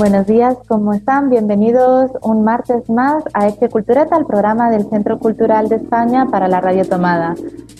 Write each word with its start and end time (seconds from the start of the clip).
Buenos 0.00 0.26
días, 0.26 0.56
¿cómo 0.66 0.94
están? 0.94 1.28
Bienvenidos 1.28 2.10
un 2.22 2.42
martes 2.42 2.88
más 2.88 3.22
a 3.34 3.46
Este 3.46 3.68
Cultureta, 3.68 4.16
el 4.16 4.24
programa 4.24 4.70
del 4.70 4.88
Centro 4.88 5.18
Cultural 5.18 5.68
de 5.68 5.76
España 5.76 6.24
para 6.30 6.48
la 6.48 6.58
Radio 6.62 6.88
Tomada. 6.88 7.34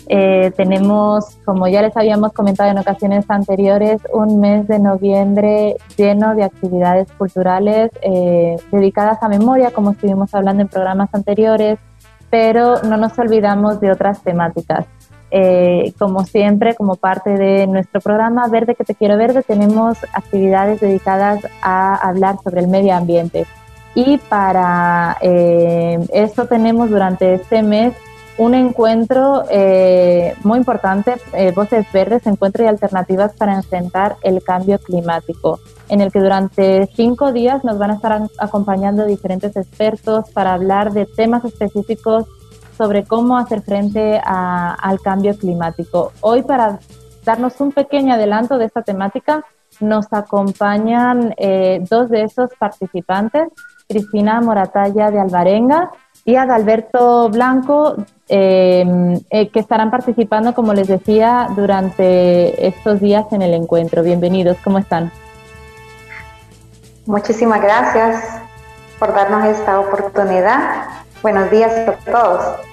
Eh, 0.07 0.51
tenemos, 0.55 1.39
como 1.45 1.67
ya 1.67 1.81
les 1.81 1.97
habíamos 1.97 2.31
comentado 2.33 2.69
en 2.69 2.77
ocasiones 2.77 3.25
anteriores, 3.27 4.03
un 4.13 4.39
mes 4.39 4.67
de 4.67 4.77
noviembre 4.77 5.77
lleno 5.97 6.35
de 6.35 6.43
actividades 6.43 7.11
culturales 7.13 7.89
eh, 8.03 8.55
dedicadas 8.71 9.23
a 9.23 9.27
memoria, 9.27 9.71
como 9.71 9.89
estuvimos 9.89 10.31
hablando 10.35 10.61
en 10.61 10.67
programas 10.67 11.09
anteriores, 11.13 11.79
pero 12.29 12.83
no 12.83 12.97
nos 12.97 13.17
olvidamos 13.17 13.81
de 13.81 13.91
otras 13.91 14.21
temáticas. 14.21 14.85
Eh, 15.33 15.93
como 15.97 16.25
siempre, 16.25 16.75
como 16.75 16.97
parte 16.97 17.29
de 17.29 17.65
nuestro 17.65 18.01
programa 18.01 18.47
Verde 18.49 18.75
que 18.75 18.83
te 18.83 18.95
quiero 18.95 19.17
verde, 19.17 19.43
tenemos 19.43 19.97
actividades 20.13 20.81
dedicadas 20.81 21.47
a 21.61 21.95
hablar 21.95 22.35
sobre 22.43 22.59
el 22.59 22.67
medio 22.67 22.93
ambiente. 22.93 23.45
Y 23.95 24.17
para 24.17 25.17
eh, 25.21 25.99
esto 26.13 26.47
tenemos 26.47 26.89
durante 26.89 27.33
este 27.33 27.63
mes 27.63 27.93
un 28.37 28.55
encuentro 28.55 29.43
eh, 29.49 30.33
muy 30.43 30.57
importante, 30.59 31.15
Voces 31.53 31.85
Verdes, 31.93 32.25
Encuentro 32.25 32.63
y 32.63 32.67
Alternativas 32.67 33.33
para 33.33 33.55
enfrentar 33.55 34.15
el 34.23 34.41
cambio 34.43 34.79
climático, 34.79 35.59
en 35.89 36.01
el 36.01 36.11
que 36.11 36.19
durante 36.19 36.87
cinco 36.95 37.31
días 37.31 37.63
nos 37.63 37.77
van 37.77 37.91
a 37.91 37.95
estar 37.95 38.21
acompañando 38.39 39.05
diferentes 39.05 39.55
expertos 39.55 40.29
para 40.31 40.53
hablar 40.53 40.91
de 40.91 41.05
temas 41.05 41.45
específicos 41.45 42.25
sobre 42.81 43.03
cómo 43.03 43.37
hacer 43.37 43.61
frente 43.61 44.19
al 44.25 44.99
cambio 45.01 45.37
climático. 45.37 46.13
Hoy 46.21 46.41
para 46.41 46.79
darnos 47.23 47.61
un 47.61 47.71
pequeño 47.71 48.15
adelanto 48.15 48.57
de 48.57 48.65
esta 48.65 48.81
temática 48.81 49.45
nos 49.79 50.11
acompañan 50.11 51.35
eh, 51.37 51.83
dos 51.87 52.09
de 52.09 52.23
esos 52.23 52.49
participantes, 52.57 53.49
Cristina 53.87 54.41
Moratalla 54.41 55.11
de 55.11 55.19
Alvarenga 55.19 55.91
y 56.25 56.37
Adalberto 56.37 57.29
Blanco, 57.29 57.97
eh, 58.27 59.19
eh, 59.29 59.49
que 59.49 59.59
estarán 59.59 59.91
participando, 59.91 60.55
como 60.55 60.73
les 60.73 60.87
decía, 60.87 61.49
durante 61.55 62.65
estos 62.65 62.99
días 62.99 63.25
en 63.31 63.43
el 63.43 63.53
encuentro. 63.53 64.01
Bienvenidos, 64.01 64.57
¿cómo 64.63 64.79
están? 64.79 65.11
Muchísimas 67.05 67.61
gracias 67.61 68.41
por 68.97 69.13
darnos 69.13 69.45
esta 69.45 69.79
oportunidad. 69.79 70.85
Buenos 71.21 71.51
días 71.51 71.71
a 71.87 71.93
todos. 72.11 72.70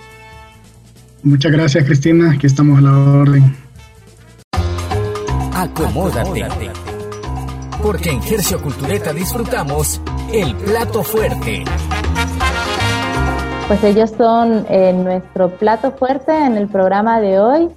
Muchas 1.23 1.51
gracias, 1.51 1.85
Cristina. 1.85 2.33
Aquí 2.33 2.47
estamos 2.47 2.79
a 2.79 2.83
la 2.83 2.97
orden. 2.97 3.57
Acomódate. 5.53 6.47
Porque 7.83 8.11
en 8.11 8.23
Gercio 8.23 8.63
Cultureta 8.63 9.13
disfrutamos 9.13 10.01
el 10.33 10.55
plato 10.55 11.03
fuerte. 11.03 11.65
Pues 13.67 13.83
ellos 13.85 14.11
son 14.17 14.65
eh, 14.71 14.93
nuestro 14.93 15.51
plato 15.51 15.91
fuerte 15.93 16.33
en 16.33 16.57
el 16.57 16.69
programa 16.69 17.21
de 17.21 17.41
hoy. 17.41 17.69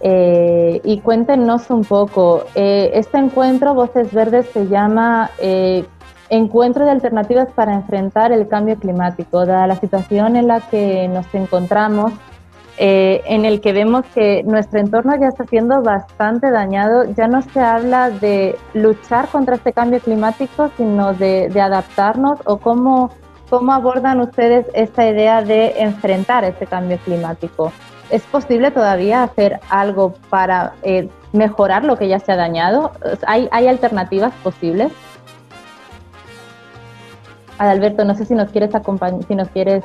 Eh, 0.00 0.80
y 0.84 1.00
cuéntenos 1.00 1.70
un 1.70 1.84
poco, 1.84 2.44
eh, 2.54 2.90
este 2.94 3.18
encuentro 3.18 3.74
Voces 3.74 4.12
Verdes 4.12 4.46
se 4.52 4.66
llama 4.68 5.30
Encuentro 6.30 6.84
de 6.84 6.90
Alternativas 6.90 7.48
para 7.54 7.74
enfrentar 7.74 8.32
el 8.32 8.46
cambio 8.48 8.76
climático, 8.76 9.46
dada 9.46 9.66
la 9.66 9.76
situación 9.76 10.36
en 10.36 10.48
la 10.48 10.60
que 10.60 11.08
nos 11.08 11.26
encontramos 11.34 12.12
eh, 12.80 13.22
en 13.26 13.44
el 13.44 13.60
que 13.60 13.72
vemos 13.72 14.04
que 14.14 14.44
nuestro 14.44 14.78
entorno 14.78 15.18
ya 15.18 15.26
está 15.26 15.44
siendo 15.46 15.82
bastante 15.82 16.48
dañado. 16.52 17.12
Ya 17.12 17.26
no 17.26 17.42
se 17.42 17.58
habla 17.58 18.10
de 18.10 18.56
luchar 18.72 19.26
contra 19.28 19.56
este 19.56 19.72
cambio 19.72 19.98
climático, 19.98 20.70
sino 20.76 21.12
de, 21.12 21.50
adaptarnos 21.60 22.38
o 22.44 22.58
cómo, 22.58 23.10
cómo 23.50 23.72
abordan 23.72 24.20
ustedes 24.20 24.66
esta 24.74 25.08
idea 25.08 25.42
de 25.42 25.80
enfrentar 25.80 26.44
este 26.44 26.66
cambio 26.66 26.98
climático. 26.98 27.72
¿Es 28.10 28.22
posible 28.22 28.70
todavía 28.70 29.24
hacer 29.24 29.58
algo 29.70 30.14
para 30.30 30.74
eh, 30.82 31.08
mejorar 31.32 31.82
lo 31.84 31.96
que 31.96 32.06
ya 32.06 32.20
se 32.20 32.30
ha 32.30 32.36
dañado? 32.36 32.92
¿Hay, 33.26 33.48
alternativas 33.66 34.32
posibles? 34.44 34.92
Adalberto, 37.58 38.04
no 38.04 38.14
sé 38.14 38.24
si 38.24 38.34
nos 38.36 38.50
quieres 38.50 38.70
si 39.26 39.34
nos 39.34 39.48
quieres 39.48 39.82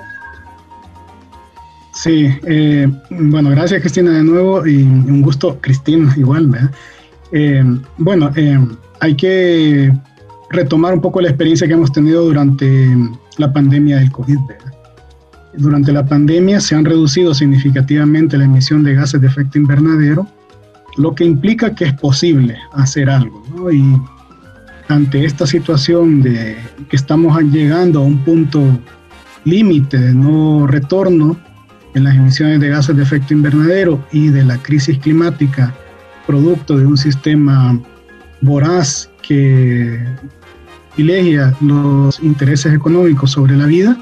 Sí, 1.94 2.28
eh, 2.48 2.92
bueno, 3.12 3.52
gracias 3.52 3.82
Cristina 3.82 4.12
de 4.12 4.24
nuevo 4.24 4.66
y 4.66 4.82
un 4.82 5.22
gusto, 5.22 5.60
Cristina, 5.62 6.12
igual, 6.18 6.48
¿verdad? 6.48 6.72
Eh, 7.32 7.64
bueno, 7.98 8.32
eh, 8.36 8.60
hay 9.00 9.16
que 9.16 9.94
retomar 10.50 10.96
un 10.96 11.02
poco 11.02 11.22
la 11.22 11.30
experiencia 11.30 11.68
que 11.68 11.74
hemos 11.74 11.92
tenido 11.92 12.24
durante 12.26 12.90
la 13.38 13.54
pandemia 13.54 13.98
del 13.98 14.12
COVID. 14.12 14.38
¿verdad? 14.48 14.74
Durante 15.56 15.92
la 15.92 16.06
pandemia 16.06 16.60
se 16.60 16.76
han 16.76 16.84
reducido 16.84 17.34
significativamente 17.34 18.38
la 18.38 18.46
emisión 18.46 18.84
de 18.84 18.96
gases 18.96 19.22
de 19.22 19.28
efecto 19.28 19.60
invernadero, 19.60 20.28
lo 20.98 21.14
que 21.14 21.26
implica 21.26 21.76
que 21.76 21.86
es 21.86 21.94
posible 21.94 22.58
hacer 22.74 23.10
algo. 23.10 23.44
¿no? 23.56 23.72
Y 23.72 23.84
ante 24.88 25.26
esta 25.26 25.46
situación 25.46 26.24
de 26.24 26.58
que 26.90 26.96
estamos 26.96 27.40
llegando 27.44 28.00
a 28.00 28.04
un 28.04 28.24
punto 28.24 28.62
límite 29.46 30.00
de 30.00 30.14
no 30.14 30.66
retorno, 30.66 31.38
en 31.94 32.04
las 32.04 32.16
emisiones 32.16 32.60
de 32.60 32.70
gases 32.70 32.96
de 32.96 33.04
efecto 33.04 33.34
invernadero 33.34 34.04
y 34.12 34.30
de 34.30 34.44
la 34.44 34.58
crisis 34.58 34.98
climática 35.00 35.74
producto 36.26 36.78
de 36.78 36.86
un 36.86 36.98
sistema 36.98 37.80
voraz 38.42 39.10
que 39.22 40.00
privilegia 40.96 41.56
los 41.62 42.20
intereses 42.22 42.74
económicos 42.74 43.32
sobre 43.32 43.58
la 43.58 43.66
vida, 43.66 43.98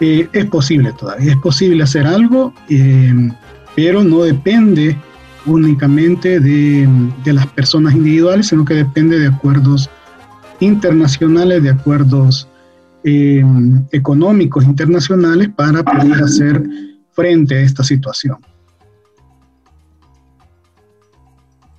eh, 0.00 0.28
es 0.32 0.44
posible 0.46 0.92
todavía, 0.98 1.32
es 1.32 1.38
posible 1.38 1.82
hacer 1.82 2.06
algo, 2.06 2.52
eh, 2.68 3.30
pero 3.74 4.04
no 4.04 4.22
depende 4.22 4.96
únicamente 5.46 6.40
de, 6.40 6.88
de, 7.24 7.32
las 7.32 7.46
personas 7.48 7.94
individuales, 7.94 8.48
sino 8.48 8.64
que 8.64 8.74
depende 8.74 9.18
de 9.18 9.28
acuerdos 9.28 9.88
internacionales, 10.60 11.62
de 11.62 11.70
acuerdos 11.70 12.48
eh, 13.04 13.44
económicos 13.92 14.64
internacionales 14.64 15.48
para 15.54 15.84
poder 15.84 16.24
hacer 16.24 16.62
frente 17.16 17.56
a 17.56 17.60
esta 17.62 17.82
situación. 17.82 18.38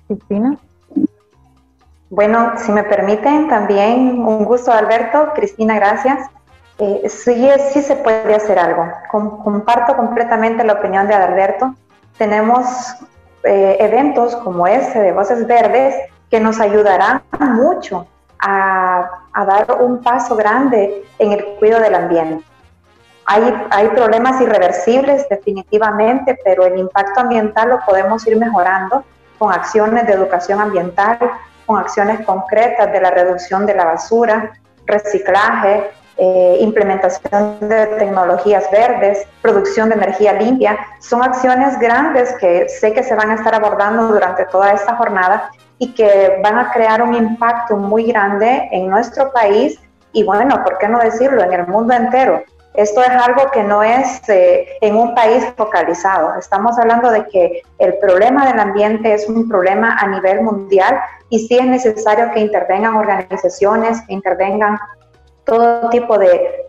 Cristina. 0.08 0.58
Bueno, 2.10 2.54
si 2.56 2.72
me 2.72 2.82
permiten, 2.82 3.48
también 3.48 4.18
un 4.18 4.44
gusto, 4.44 4.72
Alberto. 4.72 5.28
Cristina, 5.34 5.76
gracias. 5.76 6.28
Eh, 6.78 7.08
sí, 7.08 7.48
sí 7.72 7.82
se 7.82 7.96
puede 7.96 8.34
hacer 8.34 8.58
algo. 8.58 8.90
comparto 9.10 9.96
completamente 9.96 10.64
la 10.64 10.74
opinión 10.74 11.06
de 11.06 11.14
Adalberto. 11.14 11.74
Tenemos 12.16 12.66
eh, 13.44 13.76
eventos 13.80 14.34
como 14.36 14.66
este 14.66 15.00
de 15.00 15.12
Voces 15.12 15.46
Verdes 15.46 15.94
que 16.30 16.40
nos 16.40 16.60
ayudarán 16.60 17.22
mucho 17.38 18.06
a, 18.38 19.08
a 19.32 19.44
dar 19.44 19.78
un 19.80 20.02
paso 20.02 20.34
grande 20.36 21.04
en 21.18 21.32
el 21.32 21.44
cuidado 21.58 21.82
del 21.82 21.94
ambiente. 21.94 22.44
Hay, 23.30 23.88
problemas 23.88 24.40
irreversibles 24.40 25.28
definitivamente, 25.28 26.38
pero 26.42 26.64
el 26.64 26.78
impacto 26.78 27.20
ambiental 27.20 27.68
lo 27.68 27.80
podemos 27.80 28.26
ir 28.26 28.38
mejorando 28.38 29.04
con 29.38 29.52
acciones 29.52 30.06
de 30.06 30.14
educación 30.14 30.58
ambiental, 30.62 31.18
con 31.66 31.78
acciones 31.78 32.24
concretas 32.24 32.90
de 32.90 33.00
la 33.02 33.10
reducción 33.10 33.66
de 33.66 33.74
la 33.74 33.84
basura, 33.84 34.52
reciclaje, 34.86 35.90
eh, 36.16 36.56
implementación 36.60 37.58
de 37.60 37.86
tecnologías 37.98 38.64
verdes, 38.72 39.26
producción 39.42 39.90
de 39.90 39.96
energía 39.96 40.32
limpia. 40.32 40.78
Son 40.98 41.22
acciones 41.22 41.78
grandes 41.78 42.34
que 42.40 42.66
sé 42.70 42.94
que 42.94 43.02
se 43.02 43.14
van 43.14 43.30
a 43.30 43.34
estar 43.34 43.54
abordando 43.54 44.08
durante 44.08 44.46
toda 44.46 44.72
esta 44.72 44.96
jornada 44.96 45.50
y 45.78 45.92
que 45.92 46.40
van 46.42 46.58
a 46.58 46.72
crear 46.72 47.02
un 47.02 47.14
impacto 47.14 47.76
muy 47.76 48.04
grande 48.04 48.70
en 48.72 48.88
nuestro 48.88 49.30
país 49.32 49.78
y 50.12 50.24
bueno, 50.24 50.64
¿por 50.64 50.78
qué 50.78 50.88
no 50.88 50.98
decirlo? 50.98 51.42
En 51.42 51.52
el 51.52 51.66
mundo 51.66 51.92
entero. 51.92 52.42
Esto 52.78 53.02
es 53.02 53.08
algo 53.08 53.50
que 53.50 53.64
no 53.64 53.82
es 53.82 54.20
eh, 54.28 54.78
en 54.80 54.94
un 54.94 55.12
país 55.12 55.44
focalizado. 55.56 56.38
Estamos 56.38 56.78
hablando 56.78 57.10
de 57.10 57.26
que 57.26 57.62
el 57.78 57.98
problema 57.98 58.46
del 58.46 58.60
ambiente 58.60 59.12
es 59.14 59.28
un 59.28 59.48
problema 59.48 59.96
a 59.98 60.06
nivel 60.06 60.42
mundial 60.42 60.96
y 61.28 61.40
sí 61.40 61.58
es 61.58 61.66
necesario 61.66 62.30
que 62.32 62.38
intervengan 62.38 62.94
organizaciones, 62.94 64.00
que 64.02 64.12
intervengan 64.12 64.78
todo 65.42 65.90
tipo 65.90 66.18
de, 66.18 66.68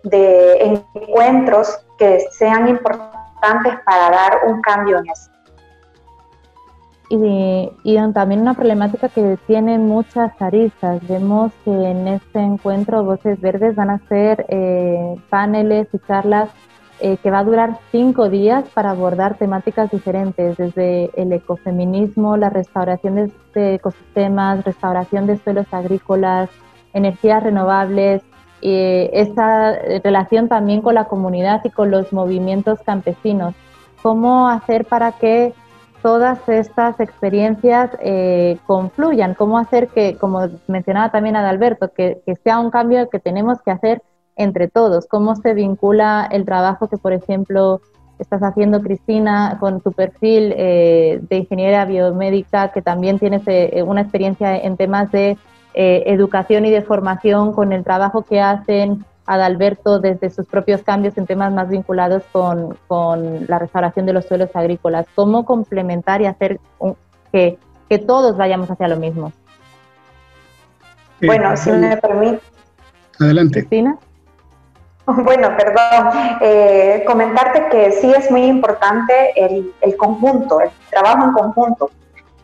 encuentros 0.95 1.79
que 1.99 2.25
sean 2.31 2.67
importantes 2.67 3.75
para 3.85 4.09
dar 4.09 4.39
un 4.47 4.61
cambio 4.61 4.97
en 4.97 5.11
eso. 5.11 5.29
Y, 7.11 7.71
también 8.13 8.41
una 8.41 8.53
problemática 8.53 9.09
que 9.09 9.37
tiene 9.47 9.79
muchas 9.79 10.39
aristas. 10.39 11.05
Vemos 11.07 11.51
que 11.65 11.71
en 11.71 12.07
este 12.07 12.39
encuentro 12.39 13.03
Voces 13.03 13.41
Verdes 13.41 13.75
van 13.75 13.89
a 13.89 13.99
ser 14.07 14.45
eh, 14.47 15.15
paneles 15.29 15.87
y 15.91 15.99
charlas 16.07 16.49
eh, 16.99 17.17
que 17.17 17.31
va 17.31 17.39
a 17.39 17.43
durar 17.43 17.79
cinco 17.91 18.29
días 18.29 18.65
para 18.73 18.91
abordar 18.91 19.37
temáticas 19.37 19.89
diferentes, 19.89 20.57
desde 20.57 21.09
el 21.15 21.33
ecofeminismo, 21.33 22.37
la 22.37 22.49
restauración 22.49 23.31
de, 23.55 23.73
ecosistemas, 23.73 24.63
restauración 24.63 25.25
de 25.25 25.37
suelos 25.37 25.65
agrícolas, 25.71 26.49
energías 26.93 27.41
renovables, 27.41 28.21
eh, 28.61 29.09
esta 29.13 29.73
relación 30.03 30.47
también 30.47 30.81
con 30.81 30.93
la 30.93 31.05
comunidad 31.05 31.61
y 31.63 31.69
con 31.71 31.89
los 31.89 32.13
movimientos 32.13 32.79
campesinos. 32.85 33.55
¿Cómo 34.03 34.47
hacer 34.47 34.85
para 34.85 35.13
que 35.13 35.53
todas 36.01 36.47
estas 36.47 36.99
experiencias 36.99 37.91
eh, 38.01 38.57
confluyan? 38.65 39.33
¿Cómo 39.33 39.57
hacer 39.57 39.87
que, 39.89 40.15
como 40.15 40.47
mencionaba 40.67 41.11
también 41.11 41.35
Adalberto, 41.35 41.91
que, 41.93 42.21
que 42.25 42.35
sea 42.35 42.59
un 42.59 42.71
cambio 42.71 43.09
que 43.09 43.19
tenemos 43.19 43.61
que 43.61 43.71
hacer 43.71 44.01
entre 44.35 44.69
todos, 44.69 45.05
cómo 45.07 45.35
se 45.35 45.53
vincula 45.53 46.27
el 46.31 46.45
trabajo 46.45 46.87
que, 46.87 46.97
por 46.97 47.11
ejemplo, 47.11 47.81
estás 48.19 48.41
haciendo, 48.41 48.81
Cristina, 48.81 49.57
con 49.59 49.81
tu 49.81 49.91
perfil 49.91 50.53
eh, 50.55 51.19
de 51.21 51.37
ingeniera 51.37 51.85
biomédica, 51.85 52.71
que 52.71 52.81
también 52.81 53.17
tienes 53.17 53.41
eh, 53.47 53.83
una 53.85 54.01
experiencia 54.01 54.57
en 54.57 54.77
temas 54.77 55.11
de 55.11 55.37
eh, 55.73 56.03
educación 56.07 56.65
y 56.65 56.69
de 56.71 56.81
formación, 56.81 57.53
con 57.53 57.73
el 57.73 57.83
trabajo 57.83 58.23
que 58.23 58.41
hacen 58.41 59.05
Adalberto 59.31 59.99
desde 59.99 60.31
sus 60.31 60.47
propios 60.47 60.81
cambios 60.81 61.15
en 61.17 61.27
temas 61.27 61.53
más 61.53 61.69
vinculados 61.69 62.23
con, 62.31 63.45
la 63.47 63.59
restauración 63.59 64.07
de 64.07 64.13
los 64.13 64.25
suelos 64.25 64.49
agrícolas. 64.55 65.05
¿Cómo 65.13 65.45
complementar 65.45 66.21
y 66.21 66.25
hacer 66.25 66.59
que, 67.31 67.59
que 67.87 67.99
todos 67.99 68.37
vayamos 68.37 68.71
hacia 68.71 68.87
lo 68.87 68.97
mismo? 68.97 69.31
Bueno, 71.21 71.55
si 71.55 71.71
me 71.71 71.95
permite. 71.97 72.41
Adelante. 73.19 73.59
Cristina. 73.59 73.97
Bueno, 75.05 75.49
perdón. 75.57 76.37
Eh, 76.39 77.03
comentarte 77.07 77.67
que 77.69 77.91
sí 77.93 78.13
es 78.15 78.29
muy 78.29 78.43
importante 78.43 79.13
el, 79.35 79.97
conjunto, 79.97 80.61
el 80.61 80.69
trabajo 80.91 81.25
en 81.25 81.31
conjunto. 81.31 81.89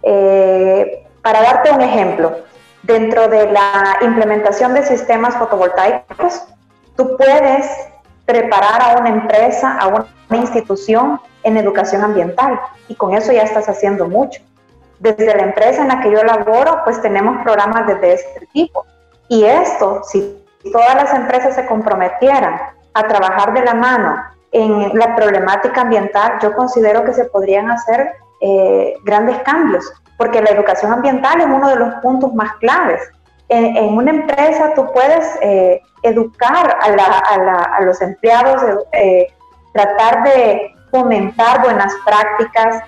Eh, 0.02 1.06
para 1.22 1.44
darte 1.44 1.72
un 1.72 1.82
ejemplo, 1.82 2.36
dentro 2.82 3.28
de 3.28 3.52
la 3.52 3.98
implementación 4.02 4.74
de 4.74 4.84
sistemas 4.84 5.36
fotovoltaicos, 5.36 6.48
tú 6.96 7.16
puedes 7.18 7.66
preparar 8.26 8.82
a 8.82 9.00
una 9.00 9.10
empresa, 9.10 9.78
a 9.80 9.88
una 9.88 10.08
institución 10.32 11.20
en 11.44 11.58
educación 11.58 12.04
ambiental 12.04 12.60
y 12.88 12.96
con 12.96 13.14
eso 13.14 13.32
ya 13.32 13.44
estás 13.44 13.70
haciendo 13.70 14.08
mucho. 14.08 14.42
Desde 15.00 15.36
la 15.36 15.44
empresa 15.44 15.82
en 15.82 15.90
la 15.90 16.02
que 16.02 16.12
yo 16.12 16.24
laboro, 16.24 16.82
pues 16.84 17.02
tenemos 17.02 17.44
programas 17.44 17.86
de 17.88 18.14
este 18.14 18.48
tipo. 18.54 18.86
Y 19.28 19.44
esto, 19.44 20.02
si 20.04 20.44
todas 20.72 20.96
las 20.96 21.14
empresas 21.14 21.56
se 21.56 21.66
comprometieran 21.66 22.60
a 22.94 23.04
trabajar 23.04 23.54
de 23.54 23.64
la 23.64 23.74
mano 23.74 24.16
en 24.52 24.98
la 24.98 25.16
problemática 25.16 25.82
ambiental, 25.82 26.40
yo 26.42 26.56
considero 26.56 27.04
que 27.04 27.14
se 27.14 27.26
podrían 27.26 27.70
hacer 27.70 28.14
eh, 28.42 28.96
grandes 29.04 29.38
cambios, 29.40 29.92
porque 30.18 30.42
la 30.42 30.50
educación 30.50 30.94
ambiental 30.94 31.42
es 31.42 31.48
uno 31.48 31.70
de 31.70 31.76
los 31.76 31.96
puntos 31.96 32.34
más 32.34 32.54
claves. 32.56 33.02
En, 33.50 33.98
una 33.98 34.12
empresa 34.12 34.74
tú 34.76 34.92
puedes 34.92 35.26
eh, 35.42 35.82
educar 36.04 36.78
a, 36.82 37.82
los 37.82 38.02
empleados, 38.02 38.62
eh, 38.92 39.28
tratar 39.74 40.24
de 40.24 40.74
fomentar 40.92 41.62
buenas 41.62 41.94
prácticas 42.06 42.84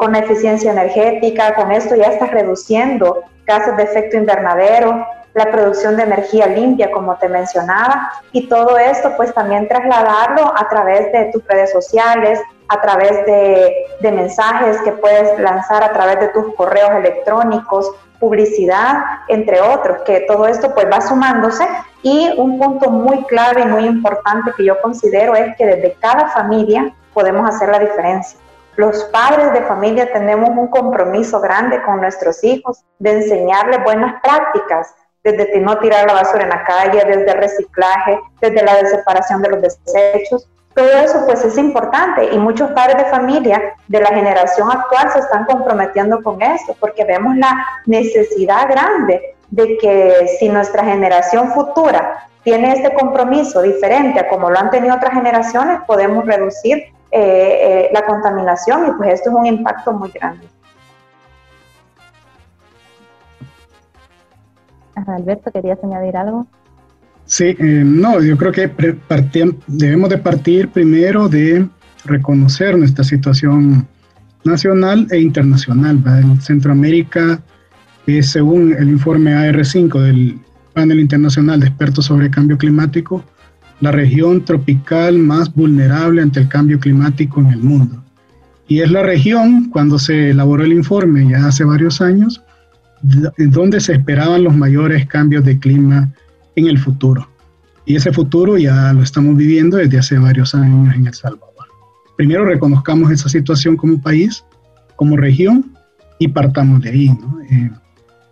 con 0.00 0.14
eficiencia 0.16 0.72
energética, 0.72 1.54
con 1.54 1.70
esto 1.70 1.94
ya 1.96 2.04
estás 2.04 2.30
reduciendo 2.30 3.24
gases 3.46 3.76
de 3.76 3.82
efecto 3.82 4.16
invernadero, 4.16 5.06
la 5.36 5.50
producción 5.50 5.98
de 5.98 6.04
energía 6.04 6.46
limpia, 6.46 6.90
como 6.90 7.14
te 7.16 7.28
mencionaba, 7.28 8.10
y 8.32 8.48
todo 8.48 8.78
esto 8.78 9.12
pues 9.18 9.34
también 9.34 9.68
trasladarlo 9.68 10.50
a 10.56 10.66
través 10.70 11.12
de 11.12 11.30
tus 11.30 11.46
redes 11.46 11.70
sociales, 11.72 12.40
a 12.68 12.80
través 12.80 13.26
de, 13.26 13.86
mensajes 14.00 14.80
que 14.82 14.92
puedes 14.92 15.38
lanzar 15.38 15.84
a 15.84 15.92
través 15.92 16.20
de 16.20 16.28
tus 16.28 16.54
correos 16.54 16.90
electrónicos, 16.92 17.90
publicidad, 18.18 19.02
entre 19.28 19.60
otros, 19.60 19.98
que 20.04 20.20
todo 20.28 20.46
esto 20.46 20.74
pues 20.74 20.86
va 20.90 21.00
sumándose 21.00 21.66
y 22.02 22.32
un 22.38 22.58
punto 22.58 22.90
muy 22.90 23.24
clave 23.24 23.62
y 23.62 23.66
muy 23.66 23.84
importante 23.84 24.52
que 24.56 24.64
yo 24.64 24.80
considero 24.80 25.34
es 25.34 25.56
que 25.56 25.66
desde 25.66 25.94
cada 26.00 26.28
familia 26.28 26.94
podemos 27.12 27.48
hacer 27.48 27.68
la 27.70 27.78
diferencia. 27.78 28.38
Los 28.76 29.04
padres 29.04 29.52
de 29.54 29.62
familia 29.62 30.12
tenemos 30.12 30.50
un 30.50 30.68
compromiso 30.68 31.40
grande 31.40 31.82
con 31.82 32.00
nuestros 32.00 32.44
hijos 32.44 32.84
de 32.98 33.12
enseñarles 33.12 33.82
buenas 33.84 34.20
prácticas, 34.22 34.94
desde 35.24 35.58
no 35.60 35.78
tirar 35.78 36.06
la 36.06 36.12
basura 36.12 36.44
en 36.44 36.50
la 36.50 36.62
calle, 36.62 37.02
desde 37.04 37.30
el 37.32 37.38
reciclaje, 37.38 38.20
desde 38.40 38.62
la 38.62 38.86
separación 38.86 39.42
de 39.42 39.48
los 39.48 39.62
desechos. 39.62 40.48
Todo 40.76 40.90
eso 40.90 41.24
pues 41.24 41.42
es 41.42 41.56
importante 41.56 42.34
y 42.34 42.38
muchos 42.38 42.70
padres 42.72 42.98
de 42.98 43.04
familia 43.06 43.74
de 43.88 43.98
la 43.98 44.08
generación 44.08 44.70
actual 44.70 45.10
se 45.10 45.20
están 45.20 45.46
comprometiendo 45.46 46.22
con 46.22 46.42
esto 46.42 46.76
porque 46.78 47.02
vemos 47.02 47.34
la 47.38 47.66
necesidad 47.86 48.68
grande 48.68 49.34
de 49.48 49.78
que 49.78 50.36
si 50.38 50.50
nuestra 50.50 50.84
generación 50.84 51.50
futura 51.52 52.28
tiene 52.42 52.74
este 52.74 52.92
compromiso 52.92 53.62
diferente 53.62 54.20
a 54.20 54.28
como 54.28 54.50
lo 54.50 54.58
han 54.58 54.68
tenido 54.68 54.94
otras 54.94 55.14
generaciones, 55.14 55.80
podemos 55.86 56.26
reducir 56.26 56.76
eh, 56.76 56.90
eh, 57.10 57.90
la 57.94 58.04
contaminación 58.04 58.88
y 58.88 58.90
pues 58.98 59.14
esto 59.14 59.30
es 59.30 59.34
un 59.34 59.46
impacto 59.46 59.94
muy 59.94 60.10
grande. 60.10 60.46
Alberto, 65.06 65.50
¿querías 65.50 65.82
añadir 65.82 66.18
algo? 66.18 66.46
Sí, 67.26 67.56
eh, 67.58 67.82
no, 67.84 68.22
yo 68.22 68.36
creo 68.36 68.52
que 68.52 68.70
debemos 69.66 70.10
de 70.10 70.18
partir 70.18 70.68
primero 70.68 71.28
de 71.28 71.66
reconocer 72.04 72.78
nuestra 72.78 73.02
situación 73.02 73.86
nacional 74.44 75.08
e 75.10 75.20
internacional. 75.20 76.00
En 76.06 76.40
Centroamérica, 76.40 77.42
según 78.22 78.72
el 78.72 78.88
informe 78.88 79.32
AR5 79.34 80.00
del 80.00 80.38
Panel 80.72 81.00
Internacional 81.00 81.58
de 81.58 81.66
Expertos 81.66 82.04
sobre 82.04 82.30
Cambio 82.30 82.56
Climático, 82.56 83.24
la 83.80 83.90
región 83.90 84.44
tropical 84.44 85.18
más 85.18 85.52
vulnerable 85.52 86.22
ante 86.22 86.40
el 86.40 86.48
cambio 86.48 86.78
climático 86.78 87.40
en 87.40 87.46
el 87.48 87.58
mundo. 87.58 88.02
Y 88.68 88.80
es 88.80 88.90
la 88.90 89.02
región, 89.02 89.68
cuando 89.70 89.98
se 89.98 90.30
elaboró 90.30 90.64
el 90.64 90.72
informe 90.72 91.28
ya 91.28 91.46
hace 91.46 91.64
varios 91.64 92.00
años, 92.00 92.42
donde 93.02 93.80
se 93.80 93.94
esperaban 93.94 94.44
los 94.44 94.56
mayores 94.56 95.06
cambios 95.06 95.44
de 95.44 95.58
clima 95.58 96.12
en 96.56 96.66
el 96.66 96.78
futuro. 96.78 97.28
Y 97.84 97.94
ese 97.94 98.12
futuro 98.12 98.58
ya 98.58 98.92
lo 98.92 99.02
estamos 99.02 99.36
viviendo 99.36 99.76
desde 99.76 99.98
hace 99.98 100.18
varios 100.18 100.54
años 100.54 100.94
en 100.94 101.06
El 101.06 101.14
Salvador. 101.14 101.68
Primero 102.16 102.44
reconozcamos 102.44 103.12
esa 103.12 103.28
situación 103.28 103.76
como 103.76 104.00
país, 104.00 104.44
como 104.96 105.16
región, 105.16 105.76
y 106.18 106.28
partamos 106.28 106.80
de 106.82 106.90
ahí. 106.90 107.10
Eh, 107.50 107.70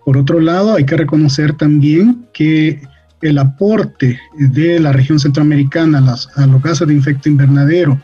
por 0.05 0.17
otro 0.17 0.39
lado, 0.41 0.75
hay 0.75 0.85
que 0.85 0.97
reconocer 0.97 1.57
también 1.57 2.27
que 2.33 2.81
el 3.21 3.39
aporte 3.39 4.19
de 4.37 4.81
la 4.81 4.93
región 4.93 5.21
centroamericana 5.21 5.99
a, 5.99 6.17
a 6.43 6.47
los 6.47 6.63
gases 6.63 6.89
de 6.89 6.97
efecto 6.97 7.29
invernadero 7.29 8.01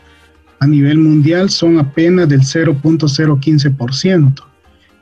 a 0.59 0.67
nivel 0.67 0.99
mundial 0.99 1.49
son 1.49 1.79
apenas 1.79 2.29
del 2.29 2.41
0.015%. 2.41 4.43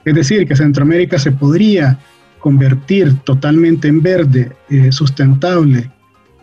Es 0.06 0.16
decir, 0.16 0.48
que 0.48 0.56
Centroamérica 0.56 1.20
se 1.20 1.34
podría 1.34 2.00
convertir 2.40 3.16
totalmente 3.20 3.88
en 3.88 4.02
verde, 4.02 4.52
eh, 4.70 4.92
sustentable 4.92 5.92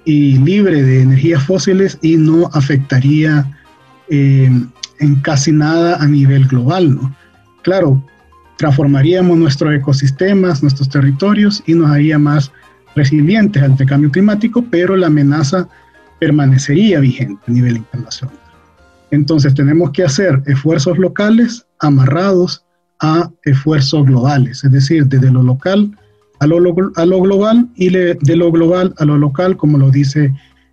y 0.04 0.38
libre 0.38 0.82
de 0.82 1.02
energías 1.02 1.42
fósiles 1.42 1.98
y 2.02 2.16
no 2.16 2.48
afectaría 2.52 3.58
eh, 4.08 4.50
en 5.00 5.14
casi 5.16 5.52
nada 5.52 5.96
a 5.96 6.06
nivel 6.06 6.46
global. 6.46 6.94
¿no? 6.94 7.16
Claro, 7.62 8.02
transformaríamos 8.56 9.36
nuestros 9.36 9.74
ecosistemas, 9.74 10.62
nuestros 10.62 10.88
territorios 10.88 11.62
y 11.66 11.74
nos 11.74 11.90
haría 11.90 12.18
más 12.18 12.52
resilientes 12.94 13.62
ante 13.62 13.82
el 13.82 13.88
cambio 13.88 14.10
climático, 14.10 14.64
pero 14.70 14.96
la 14.96 15.08
amenaza 15.08 15.68
permanecería 16.18 17.00
vigente 17.00 17.42
a 17.46 17.50
nivel 17.50 17.76
internacional. 17.76 18.38
Entonces 19.10 19.54
tenemos 19.54 19.90
que 19.90 20.04
hacer 20.04 20.42
esfuerzos 20.46 20.98
locales 20.98 21.66
amarrados 21.78 22.65
a 23.00 23.30
esfuerzos 23.44 24.06
globales, 24.06 24.64
es 24.64 24.72
decir, 24.72 25.06
desde 25.06 25.30
lo 25.30 25.42
local 25.42 25.90
a 26.40 26.46
lo, 26.46 26.60
global 27.22 27.68
y 27.76 27.90
de 27.90 28.36
lo 28.36 28.50
global 28.50 28.94
a 28.98 29.04
lo 29.04 29.16
local, 29.16 29.56
como 29.56 29.78
lo 29.78 29.90
dice 29.90 30.32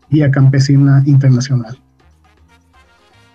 Guía 0.10 0.30
Campesina 0.32 1.04
Internacional. 1.06 1.78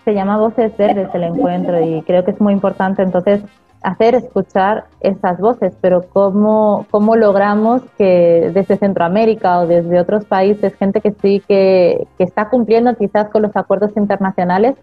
Se 0.05 0.15
llama 0.15 0.39
Voces 0.39 0.77
Verdes 0.77 1.09
el 1.15 1.23
encuentro 1.23 1.83
y 1.85 2.03
creo 2.03 2.25
que 2.25 2.33
es 2.33 2.41
muy 2.41 2.53
importante 2.53 3.03
entonces 3.03 3.43
hacer 3.83 4.15
escuchar 4.15 4.87
esas 5.01 5.39
voces, 5.39 5.73
pero 5.81 6.03
¿cómo, 6.03 6.87
cómo 6.91 7.15
logramos 7.15 7.83
que 7.97 8.51
desde 8.53 8.77
Centroamérica 8.77 9.61
o 9.61 9.67
desde 9.67 10.01
otros 10.01 10.25
países, 10.25 10.75
gente 10.75 11.01
que 11.01 11.15
sí 11.23 11.43
que 11.47 12.07
está 12.19 12.49
cumpliendo 12.49 12.95
quizás 12.97 13.29
con 13.29 13.43
los 13.43 13.57
acuerdos 13.57 13.93
internacionales, 13.97 14.75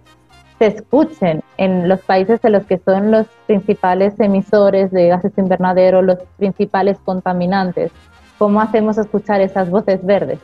se 0.59 0.67
escuchen 0.67 1.43
en 1.57 1.89
los 1.89 1.99
países 2.01 2.39
en 2.43 2.53
los 2.53 2.65
que 2.65 2.79
son 2.83 3.11
los 3.11 3.27
principales 3.45 4.19
emisores 4.19 4.91
de 4.91 5.09
gases 5.09 5.33
invernadero, 5.37 6.01
los 6.01 6.19
principales 6.37 6.97
contaminantes? 7.03 7.91
¿Cómo 8.37 8.61
hacemos 8.61 8.97
escuchar 8.97 9.41
esas 9.41 9.69
voces 9.69 10.05
verdes? 10.05 10.39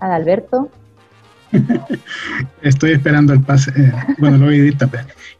Adalberto. 0.00 0.68
Estoy 2.62 2.92
esperando 2.92 3.32
el 3.32 3.40
pase. 3.40 3.72
Eh, 3.76 3.92
bueno, 4.18 4.38
lo 4.38 4.46
voy 4.46 4.68
a 4.68 4.88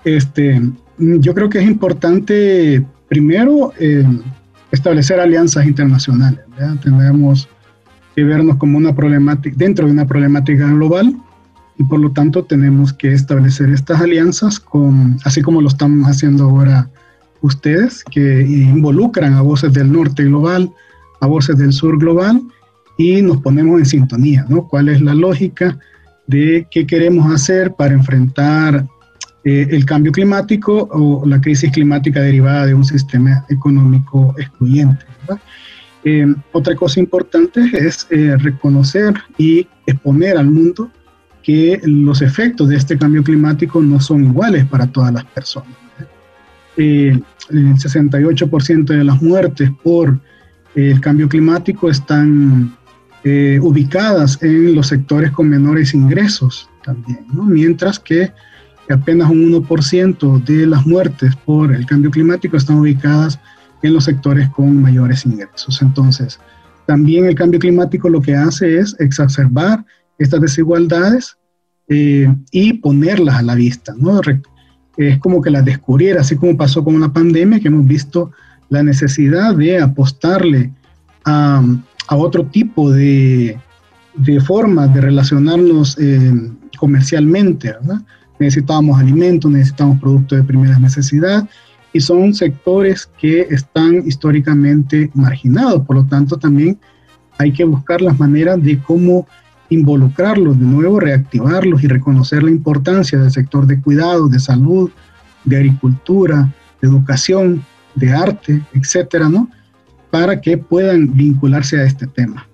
Este, 0.05 0.61
yo 0.99 1.35
creo 1.35 1.49
que 1.49 1.59
es 1.59 1.67
importante, 1.67 2.85
primero, 3.09 3.73
eh, 3.79 4.05
establecer 4.71 5.21
alianzas 5.21 5.67
internacionales. 5.67 6.41
Tenemos 6.83 7.49
que 8.19 8.25
vernos 8.25 8.57
como 8.57 8.77
una 8.77 8.97
problemática, 8.97 9.55
dentro 9.57 9.87
de 9.87 9.93
una 9.93 10.05
problemática 10.05 10.67
global, 10.67 11.15
y 11.79 11.85
por 11.85 12.01
lo 12.01 12.11
tanto 12.11 12.43
tenemos 12.43 12.93
que 12.93 13.13
establecer 13.13 13.71
estas 13.71 14.01
alianzas, 14.01 14.59
con, 14.59 15.19
así 15.25 15.41
como 15.41 15.63
lo 15.63 15.69
estamos 15.69 16.09
haciendo 16.09 16.47
ahora 16.47 16.91
ustedes, 17.43 18.03
que 18.03 18.43
involucran 18.43 19.35
a 19.35 19.43
voces 19.43 19.73
del 19.73 19.93
norte 19.93 20.25
global, 20.25 20.69
a 21.21 21.29
voces 21.29 21.59
del 21.59 21.73
sur 21.73 21.97
global, 21.97 22.43
y 22.97 23.23
nos 23.23 23.37
ponemos 23.37 23.79
en 23.79 23.87
sintonía, 23.87 24.45
¿no? 24.49 24.67
¿Cuál 24.67 24.89
es 24.89 25.01
la 25.01 25.15
lógica? 25.15 25.79
de 26.29 26.67
qué 26.71 26.87
queremos 26.87 27.33
hacer 27.33 27.73
para 27.73 27.95
enfrentar 27.95 28.87
eh, 29.45 29.67
el 29.71 29.85
cambio 29.87 30.13
climático 30.13 30.89
o 30.93 31.25
la 31.27 31.41
crisis 31.41 31.73
climática 31.73 32.21
derivada 32.21 32.67
de 32.67 32.75
un 32.75 32.85
sistema 32.85 33.47
económico 33.49 34.35
excluyente. 34.39 35.05
Eh, 36.11 36.27
otra 36.53 36.75
cosa 36.75 37.00
importante 37.00 37.61
es 37.75 38.07
eh, 38.09 38.35
reconocer 38.38 39.12
y 39.37 39.69
exponer 39.85 40.38
al 40.38 40.47
mundo 40.47 40.91
que 41.43 41.79
los 41.85 42.23
efectos 42.23 42.71
de 42.71 42.77
este 42.77 42.97
cambio 42.97 43.23
climático 43.23 43.83
no 43.83 44.00
son 44.00 44.25
iguales 44.25 44.65
para 44.65 44.87
todas 44.87 45.12
las 45.12 45.25
personas. 45.27 45.77
el 46.79 47.23
68% 47.50 48.85
de 48.85 49.05
las 49.05 49.21
muertes 49.21 49.71
por 49.83 50.19
el 50.75 50.99
cambio 51.00 51.29
climático 51.29 51.91
están 51.91 52.75
eh, 53.25 53.59
ubicadas 53.61 54.43
en 54.43 54.75
los 54.75 54.87
sectores 54.87 55.31
con 55.33 55.50
menores 55.50 55.93
ingresos 55.93 56.71
también, 56.85 57.27
mientras 57.35 57.99
que 57.99 58.33
apenas 58.88 59.29
un 59.29 59.53
1% 59.53 60.43
de 60.45 60.67
las 60.67 60.87
muertes 60.87 61.37
por 61.45 61.75
el 61.75 61.85
cambio 61.85 62.11
climático 62.11 62.57
están 62.57 62.79
ubicadas 62.79 63.35
en 63.37 63.43
los 63.82 64.04
sectores 64.04 64.49
con 64.50 64.82
mayores 64.82 65.25
ingresos. 65.25 65.80
Entonces, 65.82 66.38
también 66.87 67.26
el 67.26 67.35
cambio 67.35 67.61
climático 67.61 68.08
lo 68.08 68.20
que 68.20 68.35
hace 68.35 68.78
es 68.78 68.97
exacerbar 68.99 69.85
estas 70.18 70.40
desigualdades 70.40 71.37
eh, 71.88 72.35
y 72.50 72.73
ponerlas 72.75 73.37
a 73.37 73.42
la 73.42 73.54
vista. 73.54 73.94
¿no? 73.97 74.20
Es 74.97 75.18
como 75.18 75.40
que 75.40 75.50
las 75.50 75.64
descubriera, 75.64 76.23
así 76.23 76.37
como 76.37 76.56
pasó 76.56 76.82
con 76.82 77.00
la 77.00 77.12
pandemia, 77.12 77.61
que 77.61 77.68
hemos 77.68 77.87
visto 77.87 78.32
la 78.68 78.82
necesidad 78.82 79.54
de 79.54 79.78
apostarle 79.80 80.73
a, 81.25 81.62
a 82.08 82.16
otro 82.16 82.47
tipo 82.47 82.90
de, 82.90 83.58
de 84.16 84.40
formas 84.40 84.92
de 84.92 85.00
relacionarnos 85.00 85.97
eh, 85.99 86.32
comercialmente. 86.78 87.73
¿verdad? 87.73 88.02
Necesitábamos 88.38 88.99
alimentos, 88.99 89.50
necesitamos 89.50 90.00
productos 90.00 90.38
de 90.38 90.44
primera 90.44 90.78
necesidad 90.78 91.49
y 91.99 92.00
son 92.00 92.33
sectores 92.33 93.11
que 93.19 93.40
están 93.50 94.07
históricamente 94.07 95.11
marginados. 95.14 95.85
Por 95.85 95.97
lo 95.97 96.07
tanto, 96.07 96.37
también 96.37 96.78
hay 97.38 97.52
que 97.52 97.64
buscar 97.64 98.00
las 98.00 98.17
maneras 98.21 98.62
de 98.62 98.78
cómo 98.81 99.26
involucrarlos 99.69 100.61
de 100.61 100.64
nuevo, 100.64 101.00
reactivarlos 101.00 101.83
y 101.83 101.88
reconocer 101.88 102.45
la 102.45 102.52
importancia 102.52 103.19
del 103.19 103.33
sector 103.33 103.67
de 103.67 103.81
cuidado, 103.81 104.28
de 104.28 104.38
salud, 104.38 104.93
de 105.45 105.57
agricultura, 105.57 106.55
de 106.81 106.87
educación, 106.87 107.64
de 107.97 108.12
arte, 108.12 108.62
etcétera, 108.75 109.28
¿no? 109.28 109.50
para 110.12 110.40
que 110.40 110.57
puedan 110.57 111.17
vincularse 111.17 111.81
a 111.81 111.83
este 111.85 112.07
tema. 112.07 112.48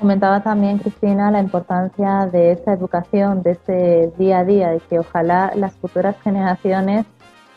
Comentaba 0.00 0.40
también, 0.40 0.78
Cristina, 0.78 1.30
la 1.30 1.40
importancia 1.40 2.26
de 2.32 2.52
esa 2.52 2.72
educación, 2.72 3.42
de 3.42 3.50
ese 3.50 4.12
día 4.16 4.38
a 4.38 4.44
día, 4.44 4.70
de 4.70 4.80
que 4.80 4.98
ojalá 4.98 5.52
las 5.54 5.74
futuras 5.74 6.16
generaciones 6.22 7.04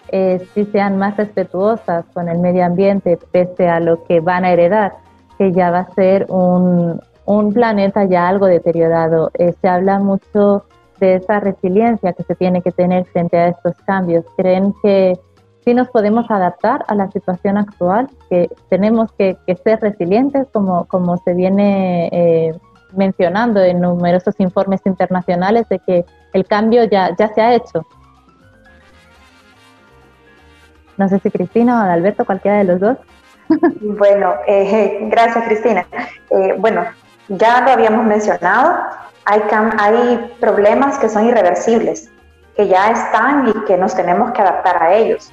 eh, 0.09 0.45
sí 0.53 0.65
sean 0.65 0.97
más 0.97 1.15
respetuosas 1.15 2.03
con 2.13 2.27
el 2.27 2.39
medio 2.39 2.65
ambiente, 2.65 3.17
pese 3.31 3.69
a 3.69 3.79
lo 3.79 4.03
que 4.03 4.19
van 4.19 4.43
a 4.43 4.51
heredar, 4.51 4.93
que 5.37 5.53
ya 5.53 5.71
va 5.71 5.79
a 5.79 5.93
ser 5.93 6.25
un, 6.29 6.99
un 7.25 7.53
planeta 7.53 8.03
ya 8.03 8.27
algo 8.27 8.47
deteriorado. 8.47 9.31
Eh, 9.35 9.53
se 9.61 9.69
habla 9.69 9.99
mucho 9.99 10.65
de 10.99 11.15
esa 11.15 11.39
resiliencia 11.39 12.11
que 12.11 12.23
se 12.23 12.35
tiene 12.35 12.61
que 12.61 12.73
tener 12.73 13.05
frente 13.05 13.37
a 13.37 13.47
estos 13.47 13.75
cambios. 13.85 14.25
¿Creen 14.35 14.73
que 14.83 15.17
sí 15.63 15.73
nos 15.73 15.89
podemos 15.89 16.29
adaptar 16.29 16.85
a 16.87 16.95
la 16.95 17.09
situación 17.11 17.57
actual, 17.57 18.09
que 18.29 18.49
tenemos 18.69 19.11
que, 19.13 19.37
ser 19.63 19.79
resilientes, 19.79 20.47
como, 20.51 21.17
se 21.23 21.33
viene 21.33 22.09
eh, 22.11 22.53
mencionando 22.93 23.61
en 23.61 23.81
numerosos 23.81 24.35
informes 24.39 24.81
internacionales, 24.85 25.67
de 25.69 25.79
que 25.79 26.05
el 26.33 26.45
cambio 26.45 26.83
ya, 26.85 27.15
se 27.15 27.41
ha 27.41 27.55
hecho. 27.55 27.85
No 30.97 31.09
sé 31.09 31.19
si 31.19 31.31
Cristina 31.31 31.79
o 31.79 31.83
Adalberto, 31.83 32.25
cualquiera 32.25 32.57
de 32.57 32.63
los 32.65 32.79
dos. 32.79 32.97
Bueno, 33.81 34.33
eh, 34.47 34.99
gracias 35.11 35.45
Cristina. 35.45 35.85
Eh, 36.29 36.55
bueno, 36.57 36.85
ya 37.27 37.61
lo 37.61 37.71
habíamos 37.71 38.05
mencionado, 38.05 38.77
hay, 39.25 39.41
hay 39.77 40.35
problemas 40.39 40.97
que 40.97 41.09
son 41.09 41.27
irreversibles, 41.27 42.09
que 42.55 42.67
ya 42.67 42.91
están 42.91 43.49
y 43.49 43.65
que 43.65 43.77
nos 43.77 43.95
tenemos 43.95 44.31
que 44.31 44.41
adaptar 44.41 44.81
a 44.81 44.95
ellos. 44.95 45.31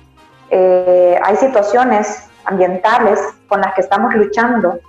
Eh, 0.50 1.18
hay 1.22 1.36
situaciones 1.36 2.28
ambientales 2.44 3.20
con 3.48 3.60
las 3.60 3.72
que 3.74 3.82
estamos 3.82 4.14
luchando 4.14 4.80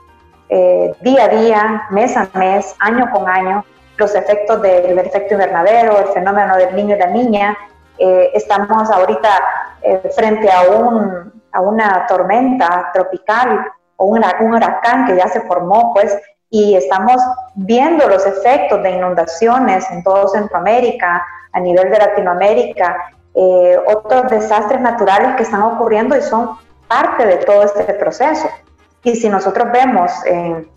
eh, 0.50 0.94
día 1.02 1.26
a 1.26 1.28
día, 1.28 1.84
mes 1.92 2.18
a 2.18 2.28
mes, 2.34 2.76
año 2.80 3.10
con 3.12 3.30
año, 3.30 3.64
los 3.98 4.16
efectos 4.16 4.62
del, 4.62 4.98
efecto 4.98 5.36
invernadero, 5.36 6.00
el 6.00 6.08
fenómeno 6.08 6.58
del 6.58 6.76
niño 6.76 6.96
y 6.96 7.00
la 7.00 7.08
niña. 7.08 7.58
Eh, 7.98 8.32
estamos 8.34 8.90
ahorita 8.90 9.30
frente 10.16 10.52
a, 10.52 10.72
un, 10.72 11.32
a 11.52 11.62
una 11.62 12.06
tormenta 12.08 12.90
tropical 12.94 13.68
o 13.98 14.06
un, 14.06 14.24
un 14.40 14.54
huracán 14.54 15.06
que 15.06 15.16
ya 15.16 15.28
se 15.28 15.42
formó, 15.42 15.94
pues, 15.94 16.18
y 16.50 16.76
estamos 16.76 17.22
viendo 17.56 18.08
los 18.08 18.26
efectos 18.26 18.82
de 18.84 18.92
inundaciones 18.92 19.90
en 19.92 20.04
todo 20.04 20.28
Centroamérica, 20.28 21.26
a 21.54 21.60
nivel 21.60 21.90
de 21.92 21.98
Latinoamérica, 21.98 23.14
eh, 23.34 23.78
otros 23.88 24.30
desastres 24.30 24.82
naturales 24.82 25.36
que 25.36 25.44
están 25.44 25.62
ocurriendo 25.62 26.18
y 26.18 26.22
son 26.22 26.58
parte 26.88 27.26
de 27.26 27.38
todo 27.38 27.64
este 27.64 27.84
proceso. 27.94 28.50
Y 29.04 29.16
si 29.16 29.30
nosotros 29.30 29.72
vemos 29.72 30.12
eh, 30.26 30.68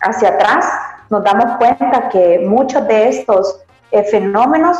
hacia 0.00 0.28
atrás, 0.30 0.66
nos 1.10 1.24
damos 1.24 1.56
cuenta 1.58 2.08
que 2.08 2.38
muchos 2.46 2.86
de 2.86 3.08
estos 3.08 3.60
eh, 3.90 4.04
fenómenos, 4.04 4.78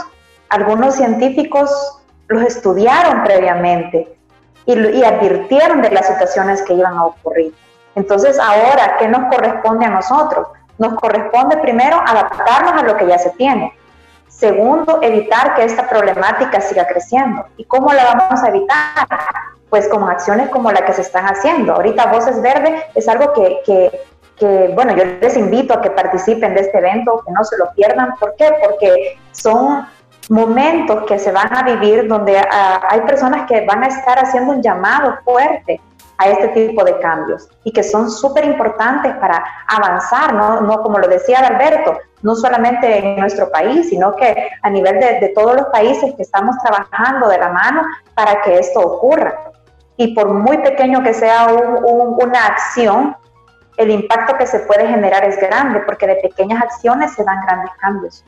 algunos 0.49 0.95
científicos 0.95 2.01
los 2.29 2.43
estudiaron 2.43 3.25
previamente 3.25 4.17
y, 4.65 4.79
y 4.79 5.05
advirtieron 5.05 5.83
de 5.83 5.91
las 5.91 6.07
situaciones 6.07 6.63
que 6.63 6.75
iban 6.75 6.95
a 6.95 7.07
ocurrir. 7.07 7.53
Entonces, 7.97 8.39
ahora, 8.39 8.97
¿qué 8.99 9.09
nos 9.09 9.35
corresponde 9.35 9.87
a 9.87 9.91
nosotros? 9.91 10.49
Nos 10.79 10.95
corresponde 10.95 11.57
primero 11.57 11.97
adaptarnos 11.97 12.83
a 12.83 12.85
lo 12.85 12.97
que 12.97 13.07
ya 13.07 13.19
se 13.19 13.31
tiene 13.31 13.73
Segundo, 14.29 14.99
evitar 15.03 15.55
que 15.55 15.65
esta 15.65 15.89
problemática 15.89 16.61
siga 16.61 16.87
creciendo. 16.87 17.47
¿Y 17.57 17.65
cómo 17.65 17.93
la 17.93 18.05
vamos 18.15 18.43
a 18.43 18.49
evitar? 18.49 19.07
Pues 19.71 19.89
con 19.89 20.09
acciones 20.09 20.51
como 20.51 20.71
la 20.71 20.85
que 20.85 20.93
se 20.93 21.03
están 21.03 21.25
haciendo. 21.25 21.75
Ahorita 21.75 22.07
Voces 22.13 22.41
Verde 22.43 22.85
es 22.95 23.09
algo 23.09 23.33
que, 23.33 23.99
que, 24.39 24.73
bueno, 24.75 24.95
yo 24.95 25.05
les 25.05 25.37
invito 25.37 25.75
a 25.75 25.81
que 25.81 25.91
participen 25.91 26.55
de 26.55 26.61
este 26.61 26.79
evento, 26.79 27.23
que 27.25 27.33
no 27.33 27.43
se 27.45 27.57
lo 27.57 27.73
pierdan. 27.73 28.15
¿Por 28.21 28.37
qué? 28.37 28.53
Porque 28.63 29.19
son 29.33 29.87
momentos 30.29 31.05
que 31.07 31.19
se 31.19 31.33
van 31.33 31.57
a 31.57 31.63
vivir 31.63 32.07
donde 32.09 32.39
ah, 32.39 32.83
hay 32.91 33.01
personas 33.03 33.47
que 33.47 33.65
van 33.65 33.85
a 33.85 33.87
estar 33.87 34.19
haciendo 34.19 34.53
un 34.53 34.63
llamado 34.63 35.17
fuerte 35.25 35.81
a 36.19 36.29
este 36.29 36.49
tipo 36.49 36.83
de 36.85 36.99
cambios 36.99 37.49
y 37.65 37.73
que 37.73 37.83
son 37.83 38.11
súper 38.11 38.45
importantes 38.45 39.15
para 39.17 39.45
avanzar, 39.69 40.33
¿no? 40.35 40.61
¿no? 40.61 40.83
Como 40.83 40.99
lo 40.99 41.09
decía 41.09 41.39
Alberto, 41.41 41.99
no 42.23 42.35
solamente 42.35 42.99
en 42.99 43.17
nuestro 43.17 43.51
país, 43.51 43.89
sino 43.89 44.17
que 44.17 44.49
a 44.63 44.71
nivel 44.71 44.99
de, 44.99 45.33
todos 45.35 45.55
los 45.55 45.67
países 45.67 46.15
que 46.15 46.23
estamos 46.23 46.57
trabajando 46.63 47.29
de 47.29 47.39
la 47.39 47.49
mano 47.49 47.83
para 48.15 48.43
que 48.43 48.59
esto 48.59 48.81
ocurra. 48.81 49.53
Y 49.97 50.15
por 50.15 50.33
muy 50.33 50.59
pequeño 50.59 51.03
que 51.03 51.15
sea 51.15 51.47
una 51.49 52.47
acción, 52.47 53.17
el 53.77 53.91
impacto 53.91 54.37
que 54.37 54.47
se 54.47 54.61
puede 54.61 54.87
generar 54.89 55.25
es 55.25 55.39
grande, 55.39 55.81
porque 55.81 56.07
de 56.07 56.17
pequeñas 56.17 56.63
acciones 56.63 57.13
se 57.13 57.25
dan 57.25 57.41
grandes 57.47 57.71
cambios. 57.79 58.25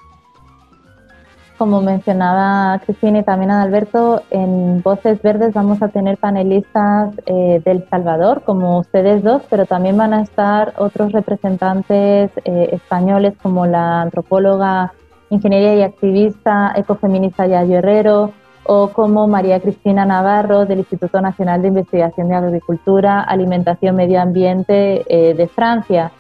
Como 1.58 1.82
mencionaba 1.82 2.80
Cristina 2.86 3.18
y 3.18 3.22
también 3.24 3.50
Adalberto, 3.50 4.22
en 4.30 4.80
Voces 4.82 5.20
Verdes 5.20 5.52
vamos 5.52 5.82
a 5.82 5.88
tener 5.88 6.16
panelistas 6.16 7.12
eh, 7.26 7.60
del 7.64 7.86
Salvador, 7.90 8.42
como 8.44 8.78
ustedes 8.78 9.22
dos, 9.24 9.42
pero 9.50 9.66
también 9.66 9.96
van 9.96 10.14
a 10.14 10.22
estar 10.22 10.74
otros 10.78 11.12
representantes 11.12 12.30
eh, 12.44 12.68
españoles 12.72 13.34
como 13.42 13.66
la 13.66 14.02
antropóloga, 14.02 14.92
ingeniería 15.30 15.74
y 15.74 15.82
activista 15.82 16.72
ecofeminista 16.76 17.46
Yayo 17.46 17.78
Herrero, 17.78 18.32
o 18.70 18.88
como 18.92 19.26
María 19.26 19.60
Cristina 19.60 20.04
Navarro 20.04 20.66
del 20.66 20.80
Instituto 20.80 21.20
Nacional 21.20 21.62
de 21.62 21.68
Investigación 21.68 22.28
de 22.28 22.34
Agricultura, 22.34 23.22
Alimentación, 23.22 23.96
Medio 23.96 24.20
Ambiente 24.20 25.04
eh, 25.08 25.34
de 25.34 25.48
Francia. 25.48 26.12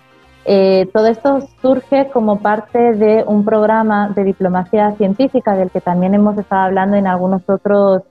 Eh, 0.50 0.88
todo 0.94 1.08
esto 1.08 1.40
surge 1.60 2.08
como 2.08 2.40
parte 2.40 2.94
de 2.94 3.22
un 3.26 3.44
programa 3.44 4.08
de 4.16 4.24
diplomacia 4.24 4.92
científica 4.92 5.54
del 5.54 5.70
que 5.70 5.82
también 5.82 6.14
hemos 6.14 6.38
estado 6.38 6.62
hablando 6.62 6.96
en 6.96 7.06
algunos 7.06 7.42
otros, 7.46 8.04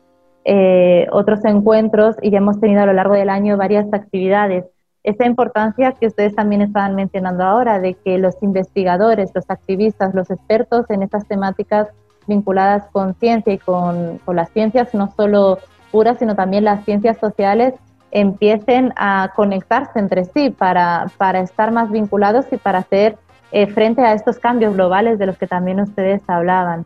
eh, 0.46 1.08
otros 1.12 1.44
encuentros 1.46 2.16
y 2.22 2.30
ya 2.30 2.38
hemos 2.38 2.60
tenido 2.60 2.84
a 2.84 2.86
lo 2.86 2.94
largo 2.94 3.16
del 3.16 3.30
año 3.30 3.58
varias 3.58 3.92
actividades. 3.92 4.66
Esa 5.02 5.26
importancia 5.26 5.94
que 5.94 6.06
ustedes 6.06 6.36
también 6.36 6.62
estaban 6.62 6.94
mencionando 6.94 7.44
ahora 7.44 7.80
de 7.80 7.96
que 7.96 8.20
los 8.20 8.36
investigadores, 8.44 9.32
los 9.34 9.50
activistas, 9.50 10.14
los 10.14 10.30
expertos 10.30 10.88
en 10.92 11.02
estas 11.02 11.28
temáticas 11.28 11.88
vinculadas 12.28 12.86
con 12.92 13.16
ciencia 13.16 13.54
y 13.54 13.58
con, 13.58 14.20
con 14.20 14.36
las 14.36 14.52
ciencias 14.52 14.94
no 14.94 15.10
solo 15.18 15.58
puras, 15.92 16.20
sino 16.20 16.36
también 16.36 16.66
las 16.66 16.86
ciencias 16.86 17.18
sociales, 17.18 17.74
empiecen 18.12 18.94
a 18.96 19.32
conectarse 19.36 20.00
entre 20.00 20.26
sí 20.26 20.50
para, 20.50 21.08
para 21.18 21.42
estar 21.42 21.72
más 21.72 21.92
vinculados 21.92 22.46
y 22.52 22.58
para 22.58 22.80
hacer 22.80 23.18
eh, 23.52 23.68
frente 23.68 24.02
a 24.02 24.14
estos 24.14 24.40
cambios 24.40 24.74
globales 24.74 25.20
de 25.20 25.26
los 25.26 25.38
que 25.38 25.48
también 25.48 25.80
ustedes 25.80 26.22
hablaban. 26.28 26.86